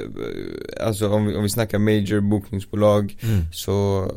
[0.86, 3.44] alltså om vi, om vi snackar major bokningsbolag Mm.
[3.52, 4.10] Så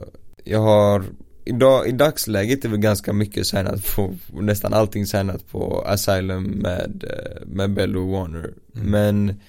[0.43, 1.03] jag har
[1.45, 7.03] Idag, i dagsläget är väl ganska mycket signat på, nästan allting signat på Asylum med,
[7.09, 8.91] eh, med Bello Warner Mm.
[8.91, 9.39] Men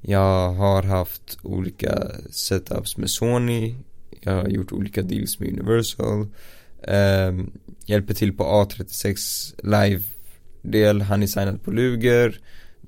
[0.00, 3.74] jag har haft olika setups med Sony
[4.20, 6.26] Jag har gjort olika deals med Universal
[6.82, 7.50] ehm,
[7.86, 9.54] Hjälper till på A36
[10.64, 12.40] live-del, han är signad på Luger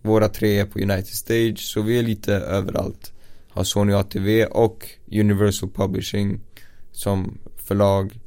[0.02, 3.12] Våra tre är på United Stage, så vi är lite överallt
[3.48, 6.40] Har Sony ATV och Universal Publishing
[6.92, 8.20] som förlag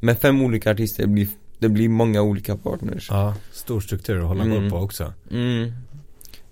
[0.00, 1.28] Med fem olika artister, det blir,
[1.58, 4.56] det blir många olika partners Ja, stor struktur att hålla Mm.
[4.60, 5.12] koll på också.
[5.30, 5.72] mm.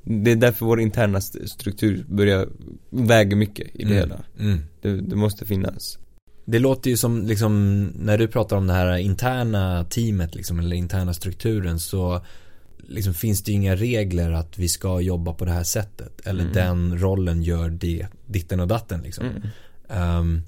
[0.05, 2.49] Det är därför vår interna st- struktur börjar
[2.90, 3.97] väga mycket i det Mm.
[3.97, 4.59] hela Mm.
[4.82, 5.99] det, det måste finnas
[6.45, 10.76] Det låter ju som liksom när du pratar om det här interna teamet liksom eller
[10.76, 12.20] interna strukturen så
[12.88, 16.40] liksom finns det ju inga regler att vi ska jobba på det här sättet eller
[16.43, 16.53] Mm.
[16.55, 19.24] den rollen gör det, ditten och datten liksom.
[19.26, 19.43] mm.
[19.88, 20.43] Ehm,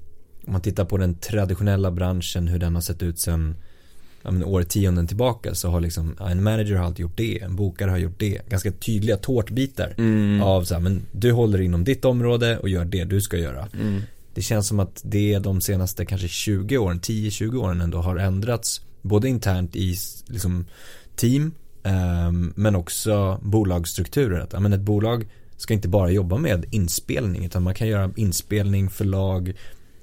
[0.47, 3.55] om man tittar på den traditionella branschen hur den har sett ut sedan
[4.23, 7.89] ja, men årtionden tillbaka så har liksom en manager har alltid gjort det, en bokare
[7.89, 8.49] har gjort det.
[8.49, 10.41] Ganska tydliga tårtbitar Mm.
[10.41, 13.67] av så här, men du håller inom ditt område och gör det du ska göra.
[13.81, 14.01] Mm.
[14.35, 18.81] Det känns som att det de senaste kanske 20 åren, 10-20 åren ändå har ändrats
[19.01, 19.95] både internt i
[20.27, 20.65] liksom
[21.15, 21.51] team
[21.83, 24.39] ehm, men också bolagsstrukturer.
[24.39, 25.27] Att, men ett bolag
[25.57, 29.53] ska inte bara jobba med inspelning utan man kan göra inspelning, förlag,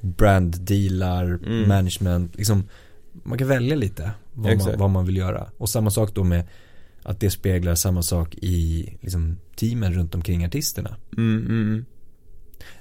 [0.01, 1.69] branddealar, Mm.
[1.69, 2.37] management.
[2.37, 2.65] Liksom,
[3.13, 5.51] man kan välja lite vad man, vad man vill göra.
[5.59, 6.45] Och samma sak då med
[7.03, 10.97] att det speglar samma sak i liksom, teamen runt omkring artisterna.
[11.17, 11.85] Mm, mm, mm.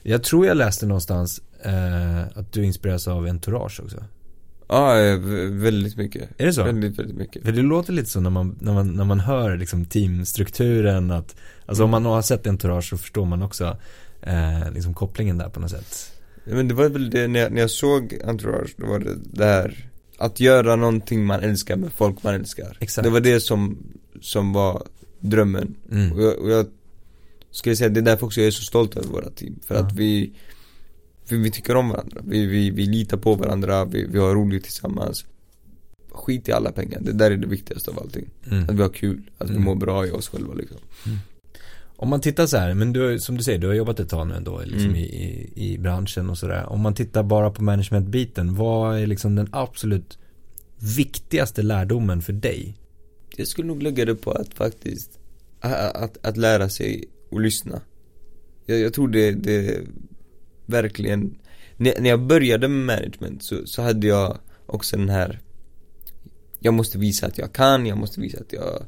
[0.04, 4.04] Jag tror jag läste någonstans eh, att du inspireras av Entourage också.
[4.68, 6.30] Ja, v- väldigt mycket.
[6.38, 6.64] Är det så?
[6.64, 7.44] Väldigt, väldigt mycket.
[7.46, 11.36] För det låter lite så när man, när man, när man hör liksom teamstrukturen att,
[11.66, 13.78] alltså om man har sett Entourage så förstår man också
[14.22, 16.12] eh, liksom kopplingen där på något sätt.
[16.46, 19.16] Ja, Men det var väl det, när jag, när jag såg Entourage, då var det
[19.24, 23.04] där Att göra någonting man älskar med folk man älskar Exakt.
[23.04, 23.78] Det var det som,
[24.22, 24.84] som var
[25.20, 26.12] drömmen Mm.
[26.12, 26.66] och, jag, och jag
[27.52, 29.82] skulle säga det är därför också jag är så stolt över våra team För Ja.
[29.82, 30.34] att vi,
[31.30, 34.64] vi, vi tycker om varandra, vi, vi, vi litar på varandra, vi, vi har roligt
[34.64, 35.26] tillsammans
[36.12, 38.64] Skit i alla pengar, det där är det viktigaste av allting Mm.
[38.64, 39.64] Att vi har kul, att vi Mm.
[39.66, 40.78] mår bra i oss själva liksom
[41.96, 44.28] Om man tittar så här, men du, som du säger, du har jobbat ett tag
[44.28, 44.96] nu ändå liksom Mm.
[44.96, 45.04] i,
[45.56, 46.66] i, i branschen och sådär.
[46.70, 50.18] Om man tittar bara på managementbiten, vad är liksom den absolut
[50.98, 52.78] viktigaste lärdomen för dig?
[53.38, 55.20] Jag skulle nog lägga det på att faktiskt
[55.60, 57.82] att, att, att lära sig och lyssna.
[58.66, 59.82] Jag, jag tror det, det
[60.66, 61.38] verkligen
[61.78, 65.40] när, när jag började med management så, så hade jag också den här
[66.60, 68.86] Jag måste visa att jag kan, jag måste visa att jag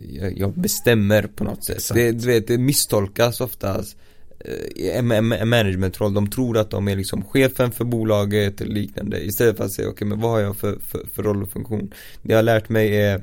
[0.00, 1.76] Jag, jag bestämmer på något sätt.
[1.76, 2.00] Exakt.
[2.00, 3.96] det, du vet, det misstolkas oftast
[4.40, 8.74] eh, en, en, en managementroll, de tror att de är liksom chefen för bolaget eller
[8.74, 11.50] liknande istället för att säga okej men vad har jag för, för, för roll och
[11.50, 11.94] funktion?
[12.22, 13.22] Det jag har lärt mig är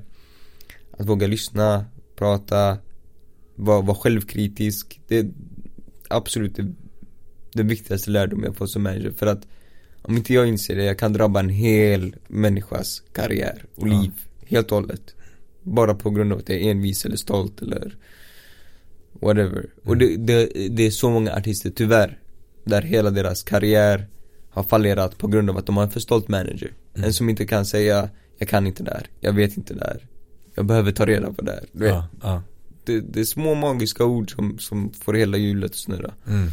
[0.97, 2.77] att våga lyssna, prata,
[3.57, 5.01] vara, vara självkritisk.
[5.07, 5.29] Det är
[6.09, 6.73] absolut det,
[7.53, 9.11] det viktigaste lärdom jag får som manager.
[9.11, 9.47] För att
[10.01, 14.01] om inte jag inser det, jag kan drabba en hel människas karriär och Ja.
[14.01, 14.11] liv
[14.45, 15.15] helt och hållet.
[15.63, 17.95] Bara på grund av att jag är envis eller stolt eller
[19.13, 19.65] whatever.
[19.83, 22.19] Och det, det, det är så många artister tyvärr
[22.63, 24.07] Där hela deras karriär
[24.49, 26.71] har fallerat på grund av att de har en för stolt manager.
[26.93, 27.07] Mm.
[27.07, 30.07] En som inte kan säga Jag kan inte det här, jag vet inte det här.
[30.55, 31.65] Jag behöver ta reda på det här.
[31.71, 32.41] Du vet, Ja, ja.
[32.87, 36.49] Det, det är små magiska ord som, som får hela hjulet att snurra Mm.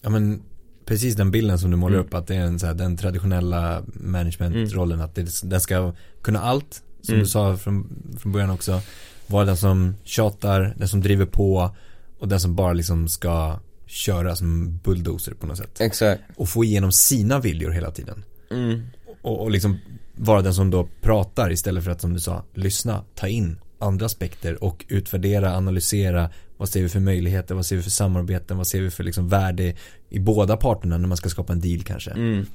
[0.00, 0.42] Ja men
[0.84, 2.06] precis den bilden som du målar Mm.
[2.06, 6.40] upp att det är en, så här, den traditionella managementrollen att det, den ska kunna
[6.40, 7.24] allt som Mm.
[7.24, 8.80] du sa från, från början också
[9.26, 11.74] vara den som tjatar, den som driver på
[12.18, 16.64] och den som bara liksom ska köra som bulldozer på något sätt Exakt och få
[16.64, 18.82] igenom sina viljor hela tiden mm.
[19.22, 19.78] och, och liksom
[20.16, 24.06] vara den som då pratar istället för att som du sa lyssna, ta in andra
[24.06, 28.66] aspekter och utvärdera, analysera vad ser vi för möjligheter, vad ser vi för samarbeten, vad
[28.66, 29.74] ser vi för liksom värde
[30.08, 32.10] i båda parterna när man ska skapa en deal kanske.
[32.10, 32.46] Mm.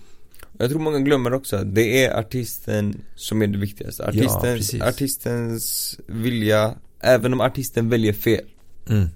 [0.58, 4.04] Jag tror många glömmer också att det är artisten som är det viktigaste.
[4.04, 4.82] Ja, Artisten, precis.
[4.82, 8.46] artistens vilja, även om artisten väljer fel,
[8.90, 9.08] Mm.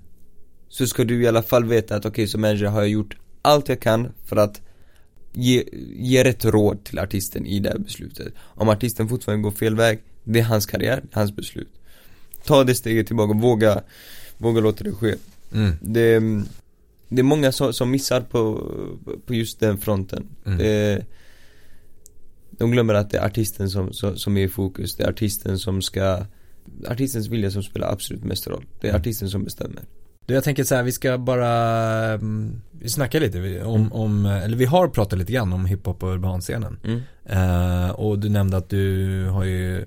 [0.70, 3.70] så ska du i alla fall veta att okej, som manager har jag gjort allt
[3.70, 4.62] jag kan för att
[5.34, 5.64] ge,
[5.96, 8.34] ge rätt råd till artisten i det här beslutet.
[8.40, 11.72] Om artisten fortfarande går fel väg, det är hans karriär, hans beslut.
[12.46, 13.82] Ta det steget tillbaka, våga,
[14.38, 15.16] våga låta det ske.
[15.54, 15.72] Mm.
[15.82, 16.20] Det,
[17.10, 18.72] det är många som, som missar på,
[19.26, 20.28] på just den fronten.
[20.46, 20.58] Mm.
[20.58, 21.06] Det,
[22.52, 24.96] de glömmer att det är artisten som, som, som är i fokus.
[24.96, 26.26] Det är artisten som ska
[26.88, 28.66] Artistens vilja som spelar absolut mest roll.
[28.82, 29.02] Det är Mm.
[29.02, 29.84] artisten som bestämmer.
[30.26, 31.50] Du, jag tänker så här, vi ska bara,
[32.14, 36.14] mm, vi snackar lite om, om, eller vi har pratat lite grann om hiphop och
[36.14, 36.80] urbanscenen.
[36.84, 37.02] Mm.
[37.26, 39.86] Eh, och du nämnde att du har ju,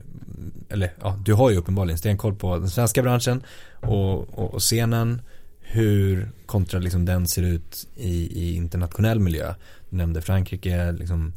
[0.69, 3.43] eller ja, du har ju uppenbarligen stenkoll på den svenska branschen
[3.81, 5.23] och, och, och scenen.
[5.61, 9.55] Hur kontra liksom den ser ut i, i internationell miljö.
[9.91, 11.33] Du nämnde Frankrike, liksom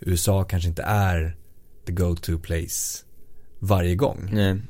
[0.00, 1.36] USA kanske inte är
[1.86, 3.04] the go-to place
[3.58, 4.28] varje gång.
[4.32, 4.60] Nej.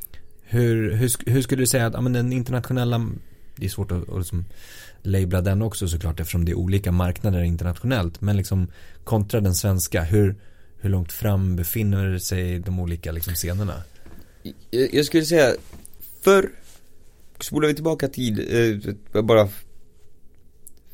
[0.43, 3.11] Hur, hur, hur skulle du säga att ja, men den internationella,
[3.57, 4.45] det är svårt att, att liksom
[5.03, 8.21] labla den också såklart eftersom det är olika marknader internationellt.
[8.21, 8.71] Men liksom
[9.05, 10.37] kontra den svenska, hur,
[10.81, 13.83] hur långt fram befinner sig de olika liksom scenerna?
[14.71, 15.55] Jag, jag skulle säga,
[16.21, 16.51] förr
[17.43, 18.39] Spolar vi tillbaka tid,
[19.15, 19.49] eh, bara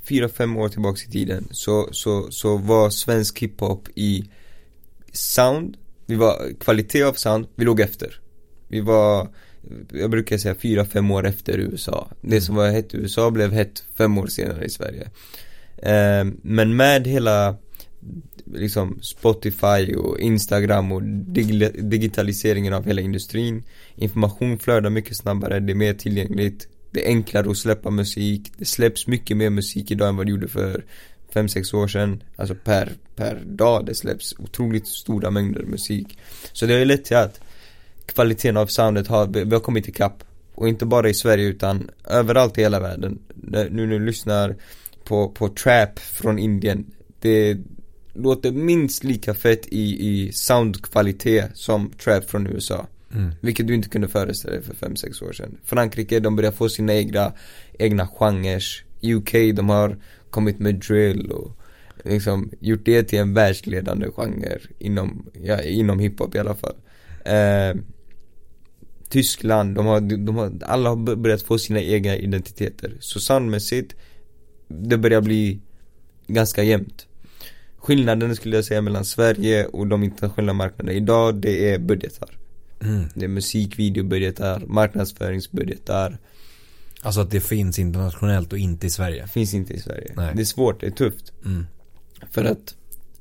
[0.05, 4.31] Fyra, fem år tillbaka i tiden så, så, så var svensk hiphop i
[5.13, 8.21] sound, vi var, kvalitet av sound, vi låg efter
[8.69, 9.29] Vi var,
[9.93, 12.11] jag brukar säga fyra, fem år efter USA.
[12.21, 15.11] Det som var hett i USA blev hett fem år senare i Sverige.
[15.77, 17.57] Eh, Men med hela
[18.55, 23.63] liksom Spotify och Instagram och dig- digitaliseringen av hela industrin
[23.97, 28.65] Information flödar mycket snabbare, det är mer tillgängligt Det är enklare att släppa musik Det
[28.65, 30.85] släpps mycket mer musik idag än vad det gjorde för
[31.35, 32.23] 5-6 år sedan.
[32.37, 36.19] Alltså per, per dag det släpps otroligt stora mängder musik.
[36.53, 37.41] Så det har ju lett till att
[38.13, 42.59] kvaliteten av soundet har, vi har kommit ikapp Och inte bara i Sverige utan överallt
[42.59, 43.19] i hela världen.
[43.35, 44.57] Nu när du lyssnar
[45.05, 46.87] på, på trap från Indien
[47.21, 47.59] Det
[48.15, 53.31] låter minst lika fett i, i soundkvalitet som trap från USA Mm.
[53.41, 55.59] vilket du inte kunde föreställa dig för 5-6 år sedan.
[55.65, 57.33] Frankrike, de börjar få sina egna,
[57.79, 58.63] egna genrer
[59.03, 59.97] UK, de har
[60.31, 61.59] kommit med drill och
[62.05, 66.77] liksom gjort det till en världsledande genre inom, ja, inom hiphop i alla fall.
[67.25, 67.81] Eh,
[69.09, 72.97] Tyskland, de har, de har, alla har börjat få sina egna identiteter.
[73.01, 73.95] Så soundmässigt,
[74.69, 75.61] det börjar bli
[76.27, 77.07] ganska jämnt.
[77.77, 82.39] Skillnaden skulle jag säga mellan Sverige och de internationella marknaderna idag, det är budgetar.
[82.81, 83.05] Mm.
[83.15, 86.19] Det är musikvideobudgetar, marknadsföringsbudgetar.
[87.03, 89.27] Alltså att det finns internationellt och inte i Sverige.
[89.27, 90.13] Finns inte i Sverige.
[90.17, 90.33] Nej.
[90.35, 91.33] Det är svårt, det är tufft.
[91.45, 91.67] Mm.
[92.31, 92.75] För att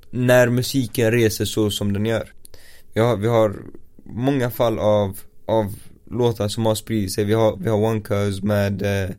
[0.09, 2.33] när musiken reser så som den gör.
[2.93, 3.55] Vi har, vi har
[4.03, 5.75] många fall av, av
[6.11, 7.23] låtar som har spridit sig.
[7.23, 9.09] Vi har, vi har One Cuz med eh,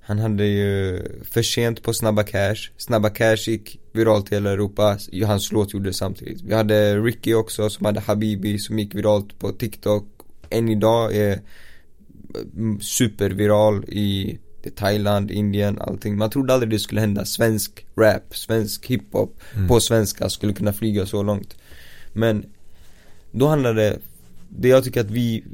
[0.00, 4.98] Han hade ju För sent på Snabba Cash Snabba Cash gick viralt i hela Europa
[5.26, 9.38] Hans låt gjorde det samtidigt Vi hade Ricky också som hade Habibi som gick viralt
[9.38, 10.04] på TikTok
[10.50, 11.40] Än idag är
[12.56, 14.38] mm, superviral i
[14.70, 16.16] Thailand, Indien, allting.
[16.18, 17.24] Man trodde aldrig det skulle hända.
[17.24, 19.68] Svensk rap, svensk hiphop Mm.
[19.68, 21.56] på svenska skulle kunna flyga så långt.
[22.12, 22.44] Men
[23.30, 23.98] då handlar det,
[24.58, 25.44] det jag tycker att vi,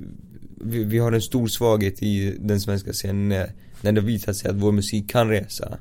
[0.61, 4.51] vi, vi har en stor svaghet i den svenska scenen är när det visar sig
[4.51, 5.79] att vår musik kan resa.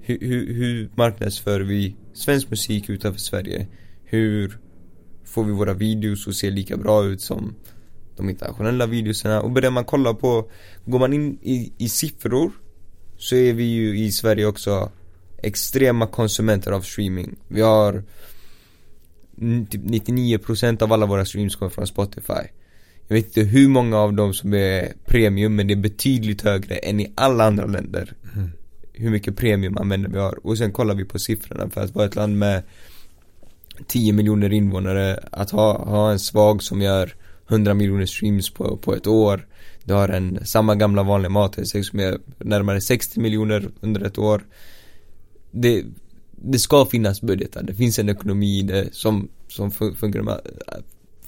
[0.00, 3.66] Hur, hur, hur marknadsför vi svensk musik utanför Sverige?
[4.04, 4.58] Hur
[5.24, 7.54] får vi våra videos att se lika bra ut som
[8.16, 9.40] de internationella videoserna?
[9.40, 10.50] Och börjar man kolla på,
[10.84, 12.52] går man in i, i siffror
[13.18, 14.90] så är vi ju i Sverige också
[15.42, 17.36] extrema konsumenter av streaming.
[17.48, 18.02] Vi har
[19.70, 22.48] typ 99% av alla våra streams kommer från Spotify.
[23.08, 26.74] Jag vet inte hur många av dem som är premium men det är betydligt högre
[26.76, 28.12] än i alla andra länder.
[28.34, 28.50] Mm.
[28.92, 30.46] Hur mycket premiumanvändare vi har.
[30.46, 32.62] Och sen kollar vi på siffrorna för att vara ett land med
[33.86, 37.14] 10 miljoner invånare, att ha, ha en svag som gör
[37.48, 39.46] 100 miljoner streams på, på ett år.
[39.84, 44.46] Du har en, samma gamla vanliga mat som gör närmare 60 miljoner under ett år.
[45.50, 45.84] Det,
[46.30, 50.40] det ska finnas budgetar, det finns en ekonomi det som, som fun- funkar, de-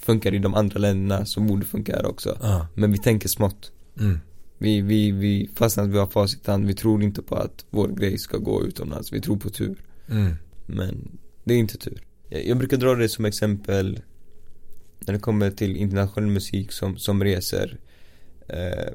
[0.09, 2.39] funkar i de andra länderna som borde funka här också.
[2.43, 2.67] Ja.
[2.75, 3.73] Men vi tänker smått.
[4.01, 4.19] Mm.
[4.59, 7.89] Vi, vi, vi, fastän att vi har facit hand, vi tror inte på att vår
[7.89, 9.85] grej ska gå utomlands, vi tror på tur.
[10.11, 10.35] Mm.
[10.67, 12.03] Men det är inte tur.
[12.29, 14.01] Jag, jag brukar dra det som exempel
[14.99, 17.79] när det kommer till internationell musik som, som reser.
[18.49, 18.93] Eh,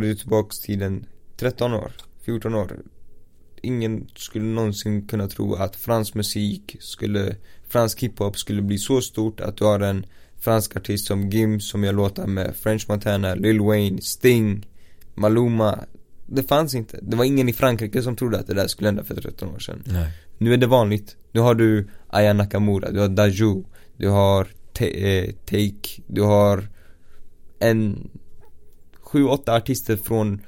[0.00, 1.06] du tillbaks tiden
[1.36, 1.92] 13 år,
[2.24, 2.82] 14 år.
[3.62, 7.36] Ingen skulle någonsin kunna tro att fransk musik skulle,
[7.68, 10.06] fransk hiphop skulle bli så stort att du har en
[10.38, 14.66] fransk artist som Gim som gör låtar med French Montana, Lil Wayne, Sting,
[15.14, 15.84] Maluma.
[16.26, 16.98] Det fanns inte.
[17.02, 19.58] Det var ingen i Frankrike som trodde att det där skulle hända för 13 år
[19.58, 19.82] sedan.
[19.86, 20.10] Nej.
[20.38, 21.16] Nu är det vanligt.
[21.32, 23.64] Nu har du Aya Nakamura, du har Daju,
[23.96, 24.46] du har
[24.80, 26.68] eh, Take, du har
[27.58, 28.10] en
[29.00, 30.40] sju, åtta artister från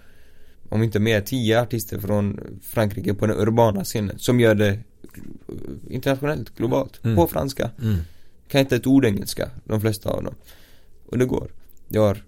[0.69, 4.79] om inte mer, tio artister från Frankrike på den urbana scenen som gör det
[5.91, 7.17] internationellt, globalt, Mm.
[7.17, 7.71] på franska.
[7.83, 7.97] Mm.
[8.49, 10.35] Kan inte ett ord engelska, de flesta av dem.
[11.07, 11.51] Och det går.
[11.89, 12.25] Du har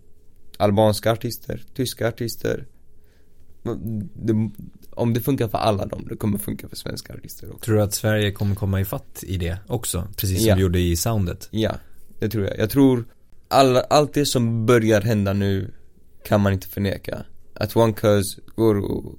[0.56, 2.66] albanska artister, tyska artister.
[4.14, 4.50] Det,
[4.90, 7.64] om det funkar för alla dem, det kommer funka för svenska artister också.
[7.64, 10.08] Tror du att Sverige kommer komma ifatt i det också?
[10.16, 10.54] Precis som Ja.
[10.54, 11.48] vi gjorde i soundet?
[11.50, 11.72] Ja,
[12.18, 12.58] det tror jag.
[12.58, 13.04] Jag tror
[13.48, 15.70] alla, allt det som börjar hända nu
[16.24, 17.24] kan man inte förneka.
[17.54, 19.18] Att One Cuz går och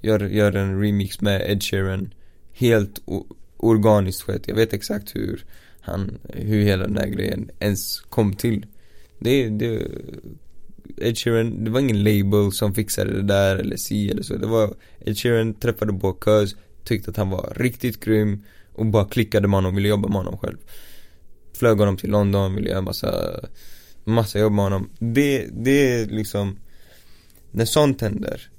[0.00, 2.14] gör, gör en remix med Ed Sheeran
[2.58, 3.00] helt
[3.56, 4.48] organiskt skett.
[4.48, 5.44] Jag vet exakt hur
[5.80, 8.66] han, hur hela den här grejen ens kom till.
[9.18, 9.86] Det, det
[10.96, 14.36] Ed Sheeran, det var ingen label som fixade det där eller si eller så.
[14.36, 19.04] Det var Ed Sheeran träffade på Cuz, tyckte att han var riktigt grym och bara
[19.04, 20.56] klickade med honom, ville jobba med honom själv.
[21.54, 23.40] Flög honom till London, ville göra massa,
[24.04, 24.90] massa jobb med honom.
[24.98, 26.56] Det, det är liksom,
[27.50, 28.50] när sånt händer,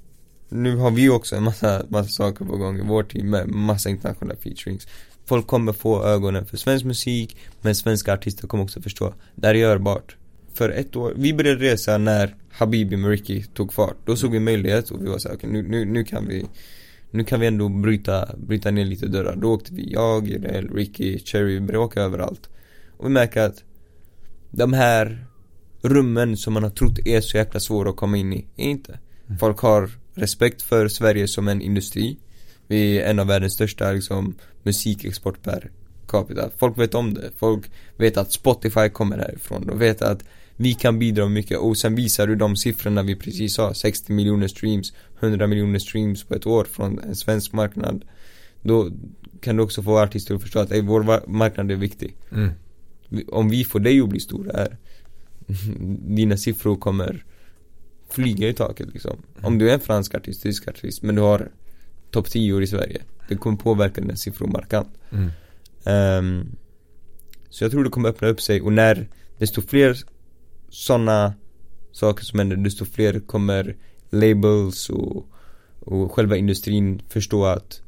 [0.49, 3.89] nu har vi också en massa, massa saker på gång i vår team med massa
[3.89, 4.87] internationella featurings.
[5.25, 9.55] Folk kommer få ögonen för svensk musik, men svenska artister kommer också förstå, det här
[9.55, 10.15] är görbart.
[10.53, 13.95] För ett år, vi började resa när Habibi med Ricky tog fart.
[14.05, 16.45] Då såg vi möjlighet och vi var såhär, okej nu, nu, nu kan vi
[17.11, 19.35] nu kan vi ändå bryta, bryta ner lite dörrar.
[19.35, 22.49] Då åkte vi, jag, Irel, Ricky, Cherry, vi började åka överallt.
[22.97, 23.63] Och vi märker att
[24.51, 25.25] de här
[25.81, 28.99] rummen som man har trott är så jäkla svåra att komma in i, är inte.
[29.39, 29.89] Folk har
[30.19, 32.17] respekt för Sverige som en industri.
[32.67, 35.71] Vi är en av världens största liksom musikexport per
[36.07, 36.49] capita.
[36.57, 37.31] Folk vet om det.
[37.37, 39.67] Folk vet att Spotify kommer härifrån.
[39.67, 40.23] De vet att
[40.61, 44.47] vi kan bidra mycket och sen visar du de siffrorna vi precis sa 60 miljoner
[44.47, 48.05] streams 100 miljoner streams på ett år från en svensk marknad
[48.61, 48.91] Då
[49.41, 52.49] kan du också få artister att förstå att ey, vår marknad är viktig Mm.
[53.27, 54.77] Om vi får dig att bli stor här
[56.15, 57.25] Dina siffror kommer
[58.09, 61.51] flyga i taket liksom Om du är en fransk artist, tysk artist men du har
[62.11, 64.89] topp 10 i Sverige Det kommer påverka dina siffror markant.
[65.11, 65.31] Mm.
[65.83, 66.55] Ehm,
[67.49, 69.07] så jag tror det kommer öppna upp sig och när
[69.37, 69.97] desto fler
[70.69, 71.33] sådana
[71.91, 73.75] saker som händer, desto fler kommer
[74.09, 75.25] labels och,
[75.79, 77.81] och själva industrin förstå att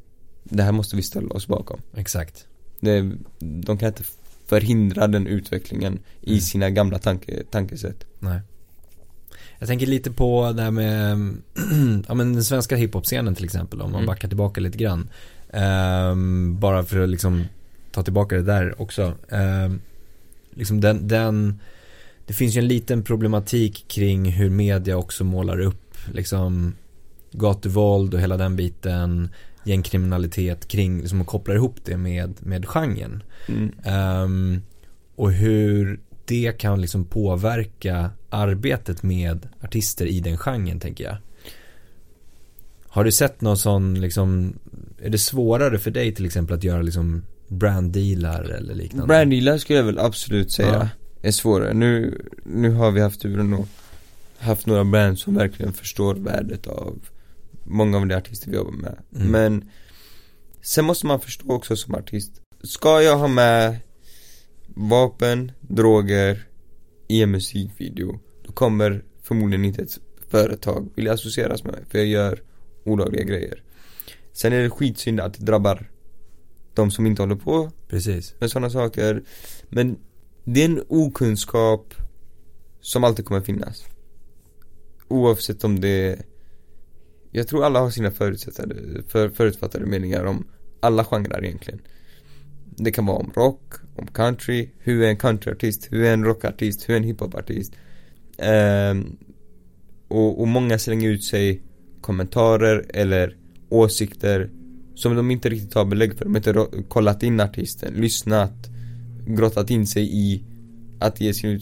[0.44, 1.80] det här måste vi ställa oss bakom.
[1.96, 2.46] Exakt.
[2.80, 4.04] Det, de kan inte
[4.46, 6.40] förhindra den utvecklingen i Mm.
[6.40, 8.04] sina gamla tanke, tankesätt.
[8.18, 8.40] Nej.
[9.62, 11.18] Jag tänker lite på det här med
[12.08, 14.06] ja, men den svenska hiphop-scenen till exempel om man Mm.
[14.06, 15.08] backar tillbaka lite grann.
[15.52, 17.44] Ehm, bara för att liksom
[17.92, 19.14] ta tillbaka det där också.
[19.30, 19.80] Ehm,
[20.54, 21.60] liksom den, den,
[22.26, 26.74] det finns ju en liten problematik kring hur media också målar upp liksom
[27.32, 29.28] gatuvåld och hela den biten,
[29.64, 33.22] gängkriminalitet kring, liksom och kopplar ihop det med, med genren.
[33.48, 33.72] Mm.
[33.84, 34.62] Ehm,
[35.16, 41.16] och hur det kan liksom påverka arbetet med artister i den genren tänker jag.
[42.88, 44.58] Har du sett någon sån liksom,
[45.02, 49.06] är det svårare för dig till exempel att göra liksom branddealar eller liknande?
[49.06, 50.90] Branddealar skulle jag väl absolut säga
[51.22, 51.28] Ja.
[51.28, 51.74] är svårare.
[51.74, 53.68] Nu, nu har vi haft turen och
[54.38, 56.98] haft några brands som verkligen förstår värdet av
[57.64, 58.98] många av de artister vi jobbar med.
[59.16, 59.30] Mm.
[59.30, 59.70] Men
[60.62, 62.32] sen måste man förstå också som artist.
[62.62, 63.76] Ska jag ha med
[64.76, 66.48] vapen, droger
[67.08, 69.98] i en musikvideo, då kommer förmodligen inte ett
[70.28, 72.42] företag vilja associeras med mig, för jag gör
[72.84, 73.62] olagliga grejer.
[74.32, 75.90] Sen är det skitsynd att det drabbar
[76.74, 78.34] de som inte håller på Precis.
[78.38, 79.22] med sådana saker.
[79.68, 79.98] Men
[80.44, 81.94] det är en okunskap
[82.80, 83.86] som alltid kommer finnas.
[85.08, 86.22] Oavsett om det är
[87.30, 90.46] Jag tror alla har sina förutsättade, för, förutfattade meningar om
[90.80, 91.80] alla genrer egentligen.
[92.76, 96.88] Det kan vara om rock, om country, hur är en countryartist, hur är en rockartist,
[96.88, 97.72] hur är en hiphopartist.
[98.38, 99.16] Ehm,
[100.08, 101.62] och, och många slänger ut sig
[102.00, 103.36] kommentarer eller
[103.68, 104.50] åsikter
[104.94, 106.24] som de inte riktigt har belägg för.
[106.24, 108.70] De har inte kollat in artisten, lyssnat,
[109.26, 110.42] grottat in sig i
[111.00, 111.60] att ge sin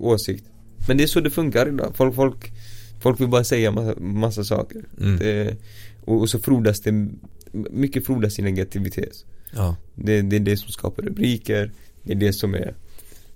[0.00, 0.44] åsikt.
[0.88, 1.92] Men det är så det funkar idag.
[1.96, 2.52] Folk, folk,
[3.00, 4.84] folk vill bara säga massa, massa saker.
[5.00, 5.18] Mm.
[5.18, 5.56] Det,
[6.04, 7.08] och, och så frodas det,
[7.52, 9.24] mycket frodas i negativitet.
[9.52, 9.76] Ja.
[9.94, 11.72] Det, det är det som skapar rubriker,
[12.02, 12.74] det är det som är,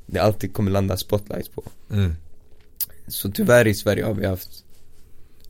[0.06, 1.64] det alltid kommer landa spotlights på.
[1.90, 2.12] Mm.
[3.08, 4.64] Så tyvärr i Sverige har vi haft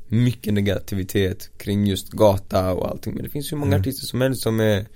[0.09, 3.15] mycket negativitet kring just gata och allting.
[3.15, 3.81] Men det finns ju många Mm.
[3.81, 4.87] artister som helst som är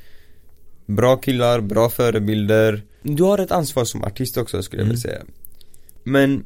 [0.86, 2.82] bra killar, bra förebilder.
[3.02, 4.96] Du har ett ansvar som artist också skulle jag Mm.
[4.96, 5.22] vilja säga.
[6.04, 6.44] Men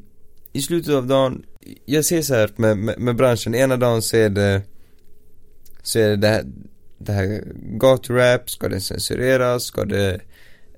[0.53, 1.45] i slutet av dagen,
[1.85, 4.61] jag ser så här med, med, med branschen, ena dagen så är det
[5.83, 6.45] så är det det här,
[7.05, 10.13] det här gaturap, ska det censureras, ska det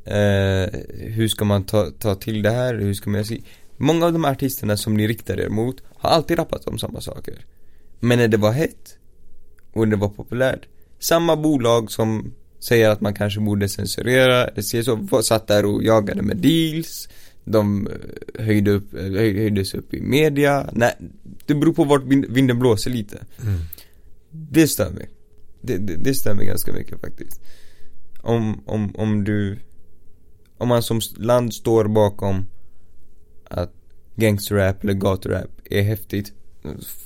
[0.05, 0.79] eh,
[1.13, 3.41] hur ska man ta, ta till det här, hur ska man se
[3.77, 7.45] Många av de artisterna som ni riktar er mot har alltid rappat om samma saker.
[7.99, 8.97] Men när det var hett
[9.73, 10.59] och det var populärt,
[10.99, 15.83] samma bolag som säger att man kanske borde censurera, det ser så, satt där och
[15.83, 17.09] jagade med deals,
[17.43, 20.95] de eh, höjde upp, eh, höj- höjdes upp i media, nej,
[21.45, 23.17] det beror på vart vind- vinden blåser lite.
[23.43, 23.59] Mm.
[24.31, 25.09] Det stör mig.
[25.65, 27.41] Det, det, det mig ganska mycket faktiskt.
[28.21, 29.59] Om, om, om du,
[30.57, 32.45] om man som land står bakom
[33.49, 33.73] att
[34.15, 36.33] gangsterrap eller gaturap är häftigt,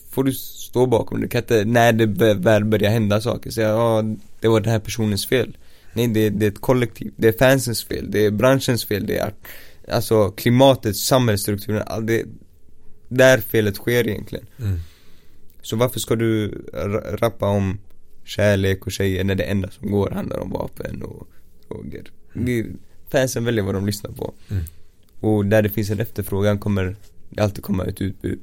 [0.10, 1.26] får du stå bakom det.
[1.26, 4.03] Du kan inte, när det väl börjar hända saker, säga ja,
[4.39, 5.57] det var den här personens fel.
[5.93, 7.14] Nej, det, det är ett kollektiv.
[7.18, 9.34] Det är fansens fel, det är branschens fel, det är
[9.88, 12.26] alltså klimatet, samhällsstrukturen, det,
[13.07, 14.45] där felet sker egentligen.
[14.60, 14.80] Mm.
[15.62, 17.80] Så varför ska du ra- rappa om
[18.30, 21.28] kärlek och tjejer när det enda som går handlar om vapen och
[21.70, 22.04] droger?
[22.34, 22.66] Det-
[23.12, 24.34] Fansen väljer vad de lyssnar på.
[24.50, 24.64] Mm.
[25.20, 26.96] Och där det finns en efterfrågan kommer
[27.30, 28.40] det alltid komma ett utbud.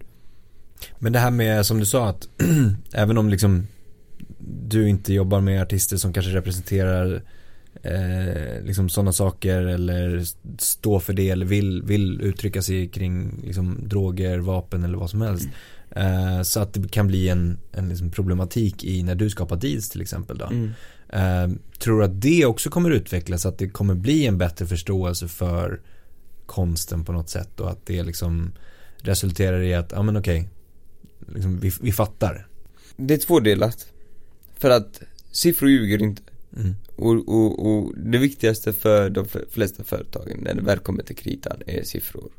[0.99, 2.29] Men det här med som du sa att
[2.93, 3.67] även om liksom
[4.69, 7.23] du inte jobbar med artister som kanske representerar
[7.83, 10.25] eh, liksom sådana saker eller
[10.59, 15.21] står för det eller vill, vill uttrycka sig kring liksom droger, vapen eller vad som
[15.21, 15.49] helst.
[15.97, 19.89] Eh, så att det kan bli en, en liksom problematik i när du skapar deals
[19.89, 20.47] till exempel då.
[20.47, 20.73] Mm.
[21.09, 23.47] Eh, tror du att det också kommer utvecklas?
[23.47, 25.81] Att det kommer bli en bättre förståelse för
[26.47, 28.53] konsten på något sätt och att det liksom
[28.99, 30.49] resulterar i att, ja men okej,
[31.35, 32.47] liksom, vi, vi fattar.
[32.97, 33.87] Det är tvådelat.
[34.57, 36.23] För att siffror ljuger inte.
[36.57, 36.75] Mm.
[36.97, 41.63] Och, och, och det viktigaste för de flesta företagen när det väl kommer till kritan
[41.67, 42.31] är siffror.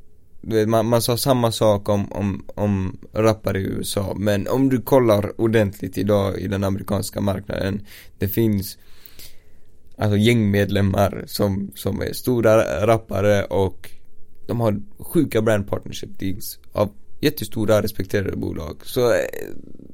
[0.42, 4.70] Du vet, man, man sa samma sak om, om, om rappare i USA men om
[4.70, 7.86] du kollar ordentligt idag i den amerikanska marknaden
[8.18, 8.78] Det finns
[9.98, 13.90] Alltså gängmedlemmar som, som är stora rappare och
[14.48, 16.90] de har sjuka brand partnership deals av
[17.22, 18.78] jättestora respekterade bolag.
[18.84, 19.20] Så eh,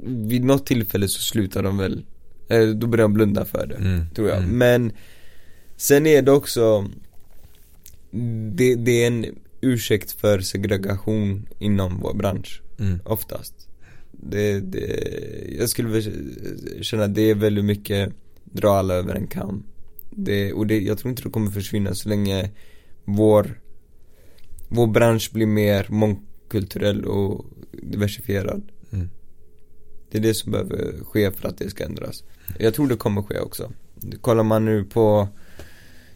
[0.06, 2.06] vid något tillfälle så slutar de väl
[2.48, 4.10] Eh, då börjar de blunda för det, Mm.
[4.16, 4.38] tror jag.
[4.38, 4.58] Mm.
[4.58, 4.92] Men
[5.78, 6.90] sen är det också
[8.52, 9.26] det, det är en
[9.64, 13.00] ursäkt för segregation inom vår bransch, Mm.
[13.06, 13.68] oftast.
[14.12, 14.88] Det, det,
[15.60, 16.04] jag skulle väl
[16.82, 19.64] känna att det är väldigt mycket dra alla över en kam.
[20.12, 22.52] Det, och det, jag tror inte det kommer försvinna så länge
[23.04, 23.62] vår,
[24.70, 28.72] vår bransch blir mer mångkulturell och diversifierad.
[28.92, 29.10] Mm.
[30.12, 32.24] Det är det som behöver ske för att det ska ändras.
[32.60, 33.72] Jag tror det kommer ske också.
[34.22, 35.28] Kollar man nu på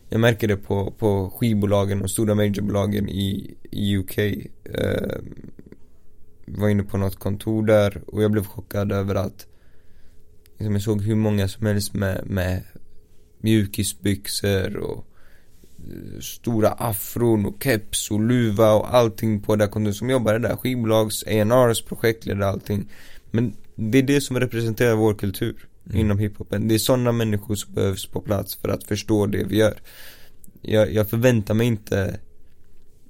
[0.09, 5.17] jag märker det på, på skivbolagen och stora majorbolagen i, i UK eh,
[6.45, 9.47] Var inne på något kontor där och jag blev chockad över att
[10.57, 12.63] liksom Jag såg hur många som helst med, med
[13.37, 15.05] mjukisbyxor och
[15.77, 20.39] eh, stora afron och keps och luva och allting på det där kontoret som jobbade
[20.39, 20.55] där.
[20.55, 22.89] Skivbolags, A&Rs, projektledare, allting.
[23.31, 26.01] Men det är det som representerar vår kultur Mm.
[26.01, 26.67] inom hiphopen.
[26.67, 29.77] Det är sådana människor som behövs på plats för att förstå det vi gör.
[30.61, 32.19] Jag, jag förväntar mig inte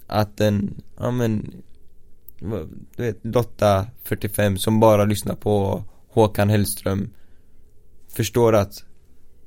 [0.07, 1.53] att en, ja men,
[2.95, 7.09] du vet, Lotta 45 som bara lyssnar på Håkan Hellström
[8.07, 8.83] förstår att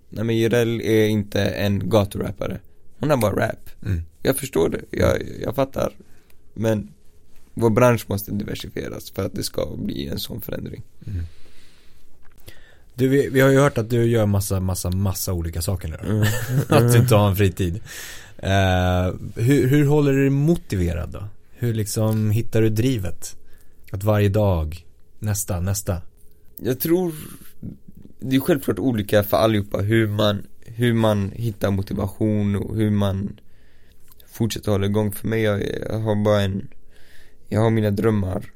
[0.08, 2.60] Nej men Jireel är inte en gaturappare
[2.98, 4.02] Hon har bara rap Mm.
[4.22, 5.92] Jag förstår det, jag, jag fattar
[6.54, 6.92] Men
[7.54, 11.24] Vår bransch måste diversifieras för att det ska bli en sån förändring Mm.
[13.00, 16.10] Du, vi, vi har ju hört att du gör massa, massa, massa olika saker nu
[16.10, 16.26] mm.
[16.68, 17.80] Att du inte har en fritid.
[18.38, 21.24] Eh, hur, hur håller du dig motiverad då?
[21.50, 23.36] Hur liksom hittar du drivet?
[23.92, 24.86] Att varje dag,
[25.18, 25.96] nästa, nästa.
[26.56, 27.12] Jag tror
[28.20, 33.40] Det är självklart olika för allihopa hur man Hur man hittar motivation och hur man
[34.26, 36.68] Fortsätter hålla igång För mig, jag, jag har bara en
[37.48, 38.50] Jag har mina drömmar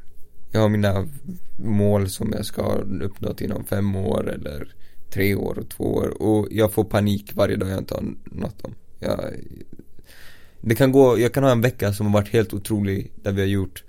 [0.55, 1.09] Jag har mina
[1.57, 4.75] mål som jag ska ha uppnått inom fem år eller
[5.11, 6.23] tre år och två år.
[6.23, 8.75] Och jag får panik varje dag jag inte har nått dem.
[9.01, 9.21] Jag,
[10.61, 13.41] Det kan gå, jag kan ha en vecka som har varit helt otrolig där vi
[13.41, 13.85] har gjort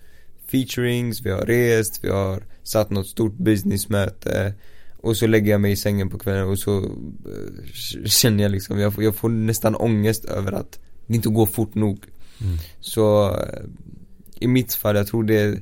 [0.48, 4.54] featurings, vi har rest, vi har satt något stort businessmöte
[4.98, 8.80] och så lägger jag mig i sängen på kvällen och så eh, känner jag liksom,
[8.80, 12.06] jag får, jag får nästan ångest över att det inte går fort nog.
[12.42, 12.58] Mm.
[12.80, 13.64] Så eh,
[14.40, 15.62] i mitt fall, jag tror det är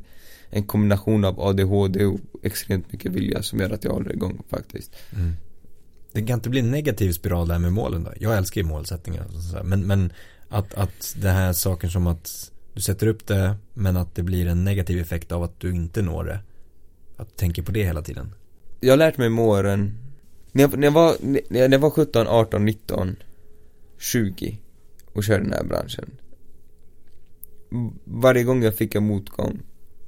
[0.53, 4.95] en kombination av ADHD och extremt mycket vilja som gör att jag håller igång faktiskt.
[5.15, 5.33] Mm.
[6.11, 8.11] Det kan inte bli en negativ spiral där med målen då?
[8.19, 9.25] Jag älskar ju målsättningar.
[9.63, 10.13] Men, men
[10.49, 14.47] att, att det här saken som att du sätter upp det men att det blir
[14.47, 16.39] en negativ effekt av att du inte når det.
[17.17, 18.33] Att du tänker på det hela tiden.
[18.79, 19.97] Jag har lärt mig med åren,
[20.51, 21.15] när jag, när jag var,
[21.49, 23.15] när jag var 17, 18, 19,
[23.97, 24.59] 20
[25.13, 26.11] och körde den här branschen.
[28.03, 29.59] Varje gång jag fick en motgång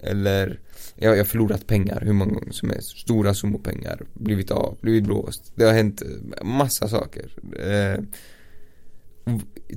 [0.05, 0.59] eller
[0.95, 4.77] jag, jag har förlorat pengar hur många gånger som helst, stora summor pengar, blivit av,
[4.81, 5.51] blivit blåst.
[5.55, 7.31] Det har hänt eh, massa saker.
[7.59, 8.03] Eh,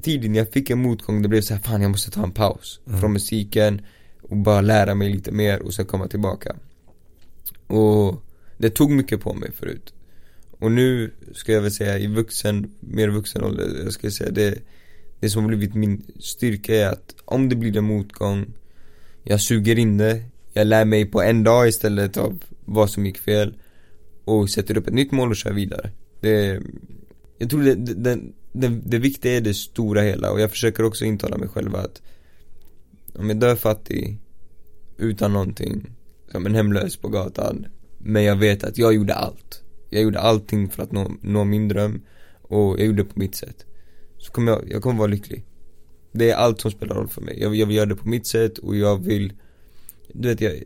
[0.02, 2.80] tiden jag fick en motgång, det blev så här, fan jag måste ta en paus
[2.86, 3.00] Mm.
[3.00, 3.80] från musiken
[4.22, 6.56] och bara lära mig lite mer och sen komma tillbaka.
[7.66, 8.22] Och
[8.58, 9.94] det tog mycket på mig förut.
[10.50, 14.58] Och nu ska jag väl säga i vuxen, mer vuxen ålder, jag ska säga det
[15.20, 18.46] Det som blivit min styrka är att om det blir en motgång
[19.30, 20.22] jag suger in det,
[20.52, 23.54] jag lär mig på en dag istället av vad som gick fel.
[24.24, 25.90] Och sätter upp ett nytt mål och kör vidare.
[26.20, 26.60] Det
[27.38, 28.20] Jag tror det, det, det,
[28.52, 30.30] det, det viktiga är det stora hela.
[30.32, 32.02] Och jag försöker också intala mig själv att
[33.14, 34.18] Om jag dör fattig
[34.96, 35.90] Utan någonting
[36.32, 37.66] Som en hemlös på gatan
[37.98, 39.62] Men jag vet att jag gjorde allt.
[39.90, 42.02] Jag gjorde allting för att nå, nå min dröm.
[42.42, 43.66] Och jag gjorde det på mitt sätt.
[44.18, 45.44] Så kommer jag, jag kommer vara lycklig.
[46.12, 47.40] Det är allt som spelar roll för mig.
[47.40, 49.32] Jag, jag vill göra det på mitt sätt och jag vill
[50.12, 50.62] Du vet jag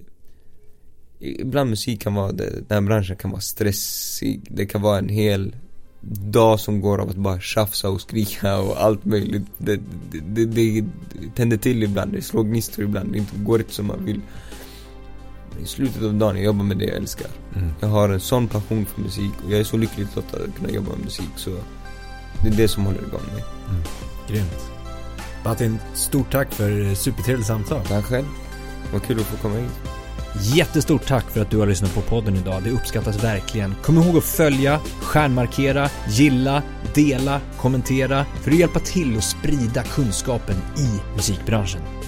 [1.19, 4.47] Ibland musik kan vara, den här branschen kan vara stressig.
[4.51, 5.57] Det kan vara en hel
[6.03, 9.43] dag som går av att bara tjafsa och skrika och allt möjligt.
[9.59, 10.85] Det, det, det, det
[11.35, 14.21] tänder till ibland, det slår gnistor ibland, det inte går inte som man vill.
[15.63, 17.31] I slutet av dagen, jag jobbar med det jag älskar.
[17.57, 17.69] Mm.
[17.81, 20.71] Jag har en sån passion för musik och jag är så lyckligt lottad att kunna
[20.71, 21.51] jobba med musik så
[22.43, 23.45] Det är det som håller igång mig.
[24.29, 24.72] Grymt.
[25.45, 27.85] Martin, stort tack för supertrevligt samtal.
[27.85, 28.27] Tack själv
[28.93, 30.03] Vad kul att få komma hit
[30.41, 32.63] Jättestort tack för att du har lyssnat på podden idag.
[32.63, 33.75] Det uppskattas verkligen.
[33.83, 36.63] Kom ihåg att följa, stjärnmarkera, gilla,
[36.95, 42.02] dela, kommentera för att hjälpa till att sprida kunskapen i musikbranschen.